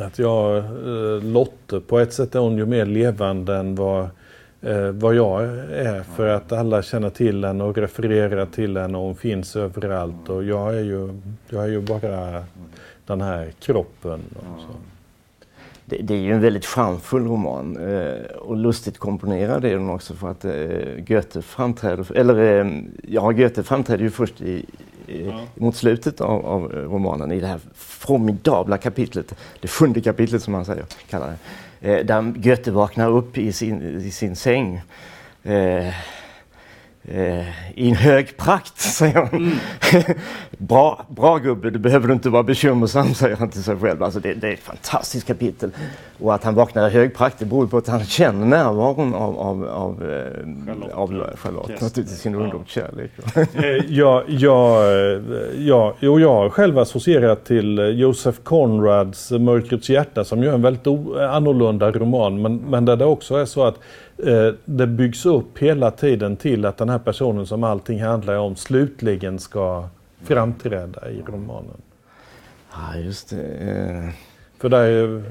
att 0.00 0.18
jag, 0.18 0.56
eh, 0.56 1.22
Lotte, 1.22 1.80
på 1.80 1.98
ett 1.98 2.12
sätt 2.12 2.34
är 2.34 2.38
hon 2.38 2.56
ju 2.56 2.66
mer 2.66 2.86
levande 2.86 3.56
än 3.56 3.74
vad 3.74 4.08
eh, 4.62 4.88
vad 4.88 5.14
jag 5.14 5.44
är 5.72 6.02
för 6.02 6.28
att 6.28 6.52
alla 6.52 6.82
känner 6.82 7.10
till 7.10 7.44
henne 7.44 7.64
och 7.64 7.78
refererar 7.78 8.46
till 8.46 8.76
henne 8.76 8.98
och 8.98 9.04
hon 9.04 9.16
finns 9.16 9.56
överallt 9.56 10.28
och 10.28 10.44
jag 10.44 10.74
är 10.74 10.82
ju, 10.82 11.20
jag 11.48 11.64
är 11.64 11.68
ju 11.68 11.80
bara 11.80 12.44
den 13.06 13.20
här 13.20 13.52
kroppen. 13.60 14.20
Det, 15.84 15.96
det, 15.96 16.14
är 16.14 16.18
ju 16.18 16.32
en 16.32 16.40
väldigt 16.40 16.66
charmfull 16.66 17.26
roman 17.26 17.76
eh, 17.76 18.36
och 18.36 18.56
lustigt 18.56 18.98
komponerad 18.98 19.64
är 19.64 19.70
den 19.70 19.90
också 19.90 20.14
för 20.14 20.30
att 20.30 20.44
eh, 20.44 21.04
Goethe 21.06 21.42
framträder, 21.42 22.16
eller 22.16 22.60
eh, 22.60 22.82
ja, 23.08 23.30
Goethe 23.30 23.62
framträder 23.62 24.04
ju 24.04 24.10
först 24.10 24.40
i, 24.40 24.66
i 25.06 25.26
ja. 25.26 25.40
mot 25.54 25.76
slutet 25.76 26.20
av, 26.20 26.46
av, 26.46 26.72
romanen 26.72 27.32
i 27.32 27.40
det 27.40 27.46
här 27.46 27.60
formidabla 27.74 28.78
kapitlet, 28.78 29.34
det 29.60 29.68
sjunde 29.68 30.00
kapitlet 30.00 30.42
som 30.42 30.52
man 30.52 30.64
säger, 30.64 30.84
kallar 31.10 31.34
det 31.80 31.98
eh, 31.98 32.04
där 32.04 32.22
Goethe 32.22 32.70
vaknar 32.70 33.10
upp 33.10 33.38
i 33.38 33.52
sin, 33.52 34.00
i 34.00 34.10
sin 34.10 34.36
säng. 34.36 34.82
Eh, 35.42 35.94
eh, 37.04 37.48
i 37.74 37.88
en 37.88 37.94
hög 37.94 38.36
prakt, 38.36 38.78
säger 38.80 39.14
han. 39.14 39.28
Mm. 39.28 39.58
bra, 40.58 41.06
bra 41.08 41.38
gubbe, 41.38 41.70
du 41.70 41.78
behöver 41.78 42.12
inte 42.12 42.30
vara 42.30 42.42
bekymmersam, 42.42 43.14
säger 43.14 43.36
han 43.36 43.50
till 43.50 43.62
sig 43.62 43.76
själv. 43.76 44.02
Alltså 44.02 44.20
det, 44.20 44.34
det 44.34 44.48
är 44.48 44.52
ett 44.52 44.60
fantastiskt 44.60 45.26
kapitel. 45.26 45.70
Och 46.18 46.34
att 46.34 46.44
han 46.44 46.54
vaknar 46.54 46.88
i 46.88 46.92
hög 46.92 47.14
prakt 47.14 47.38
det 47.38 47.44
beror 47.44 47.66
på 47.66 47.76
att 47.76 47.88
han 47.88 48.04
känner 48.04 48.46
närvaron 48.46 49.14
av, 49.14 49.38
av, 49.38 49.64
av, 49.64 50.10
eh, 50.10 50.98
av 50.98 51.36
Charlotte 51.36 51.70
yes. 51.70 51.80
naturligtvis 51.80 52.20
sin 52.20 52.34
ungdomskärlek. 52.34 53.10
Eh, 53.36 53.64
ja, 53.88 54.22
ja, 54.28 54.84
ja, 55.58 55.94
jo, 56.00 56.20
jag 56.20 56.34
har 56.34 56.50
själv 56.50 56.78
associerat 56.78 57.44
till 57.44 57.78
Josef 57.78 58.40
Conrads 58.42 59.30
Mörkrets 59.30 59.90
hjärta 59.90 60.24
som 60.24 60.42
ju 60.42 60.48
är 60.48 60.54
en 60.54 60.62
väldigt 60.62 60.86
annorlunda 61.30 61.90
roman 61.90 62.42
men, 62.42 62.56
men 62.56 62.84
där 62.84 62.96
det 62.96 63.04
också 63.04 63.36
är 63.36 63.44
så 63.44 63.64
att 63.64 63.78
Eh, 64.11 64.11
det 64.64 64.86
byggs 64.86 65.26
upp 65.26 65.58
hela 65.58 65.90
tiden 65.90 66.36
till 66.36 66.64
att 66.64 66.76
den 66.76 66.88
här 66.88 66.98
personen 66.98 67.46
som 67.46 67.64
allting 67.64 68.02
handlar 68.02 68.36
om 68.36 68.56
slutligen 68.56 69.38
ska 69.38 69.88
framträda 70.24 71.10
i 71.10 71.22
romanen. 71.26 71.82
Ja, 72.72 72.96
just 72.96 73.30
det. 73.30 73.42
Eh. 73.42 74.10
För 74.58 74.68
där 74.68 74.84
är 74.84 75.22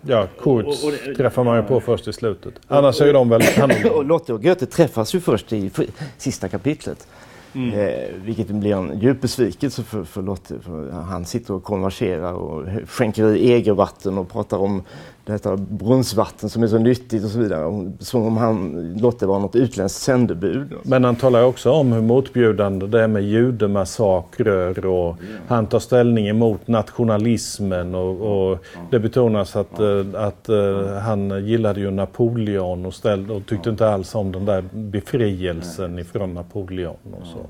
ja, 0.00 0.26
Kurtz 0.40 0.84
träffar 1.16 1.44
man 1.44 1.56
ju 1.56 1.62
på 1.62 1.80
först 1.80 2.08
i 2.08 2.12
slutet. 2.12 2.54
Annars 2.68 3.00
är 3.00 3.06
ju 3.06 3.12
de 3.12 3.28
väldigt 3.28 3.58
annorlunda. 3.62 3.90
Och 3.90 4.04
Lotte 4.04 4.32
och 4.32 4.42
Goethe 4.42 4.66
träffas 4.66 5.14
ju 5.14 5.20
först 5.20 5.52
i 5.52 5.70
sista 6.18 6.48
kapitlet. 6.48 7.06
Mm. 7.54 7.80
Eh, 7.80 8.14
vilket 8.24 8.46
blir 8.46 8.74
en 8.74 9.00
djup 9.00 9.20
besvikelse 9.20 9.82
för, 9.82 10.04
för 10.04 10.22
Lotte. 10.22 10.54
För 10.60 10.90
han 10.90 11.24
sitter 11.24 11.54
och 11.54 11.64
konverserar 11.64 12.32
och 12.32 12.66
skänker 12.88 13.36
i 13.36 13.52
egervatten 13.52 14.18
och 14.18 14.32
pratar 14.32 14.56
om 14.56 14.82
detta 15.24 15.56
brunnsvatten 15.56 16.48
som 16.48 16.62
är 16.62 16.66
så 16.66 16.78
nyttigt 16.78 17.24
och 17.24 17.30
så 17.30 17.38
vidare. 17.38 17.92
Som 17.98 18.22
om 18.22 18.36
han, 18.36 18.92
Lotte 18.98 19.26
var 19.26 19.40
något 19.40 19.56
utländskt 19.56 20.02
sändebud. 20.02 20.72
Men 20.82 21.04
han 21.04 21.16
talar 21.16 21.44
också 21.44 21.70
om 21.70 21.92
hur 21.92 22.02
motbjudande 22.02 22.86
det 22.86 23.02
är 23.02 23.08
med 23.08 23.22
judemassakrer 23.22 24.86
och 24.86 25.16
han 25.48 25.66
tar 25.66 25.78
ställning 25.78 26.28
emot 26.28 26.68
nationalismen 26.68 27.94
och, 27.94 28.50
och 28.50 28.58
det 28.90 28.98
betonas 28.98 29.56
att, 29.56 29.80
eh, 29.80 30.04
att, 30.14 30.48
uh, 30.48 30.96
han 30.98 31.46
gillade 31.46 31.80
ju 31.80 31.90
Napoleon 31.90 32.86
och, 32.86 32.94
ställde, 32.94 33.32
och 33.32 33.46
tyckte 33.46 33.70
inte 33.70 33.88
alls 33.88 34.14
om 34.14 34.32
den 34.32 34.44
där 34.44 34.64
befrielsen 34.72 35.98
ifrån 35.98 36.34
Napoleon 36.34 36.96
och 37.20 37.26
så. 37.26 37.46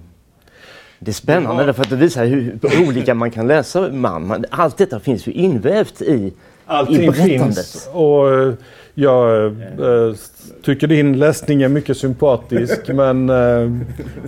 Det 0.98 1.10
är 1.10 1.12
spännande 1.12 1.64
därför 1.64 1.82
att 1.82 1.90
det 1.90 1.96
visar 1.96 2.24
hur 2.24 2.58
olika 2.88 3.14
man 3.14 3.30
kan 3.30 3.48
läsa 3.48 3.92
man. 3.92 4.44
Allt 4.50 4.78
detta 4.78 5.00
finns 5.00 5.26
ju 5.26 5.32
invävt 5.32 6.02
i 6.02 6.32
Allting 6.66 7.12
finns 7.12 7.88
och 7.92 8.34
eh, 8.34 8.54
jag 8.94 9.46
äh, 9.46 10.14
tycker 10.62 10.86
din 10.86 11.18
läsning 11.18 11.62
är 11.62 11.68
mycket 11.68 11.96
sympatisk 11.96 12.88
men 12.88 13.30
äh, 13.30 13.70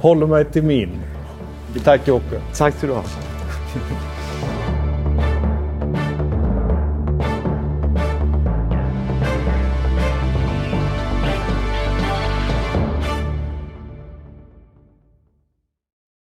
håller 0.00 0.26
mig 0.26 0.44
till 0.44 0.62
min. 0.62 0.90
Tack 1.84 2.08
Jocke. 2.08 2.40
Tack 2.56 2.74
ska 2.74 2.86
du 2.86 2.92
ha. 2.92 3.04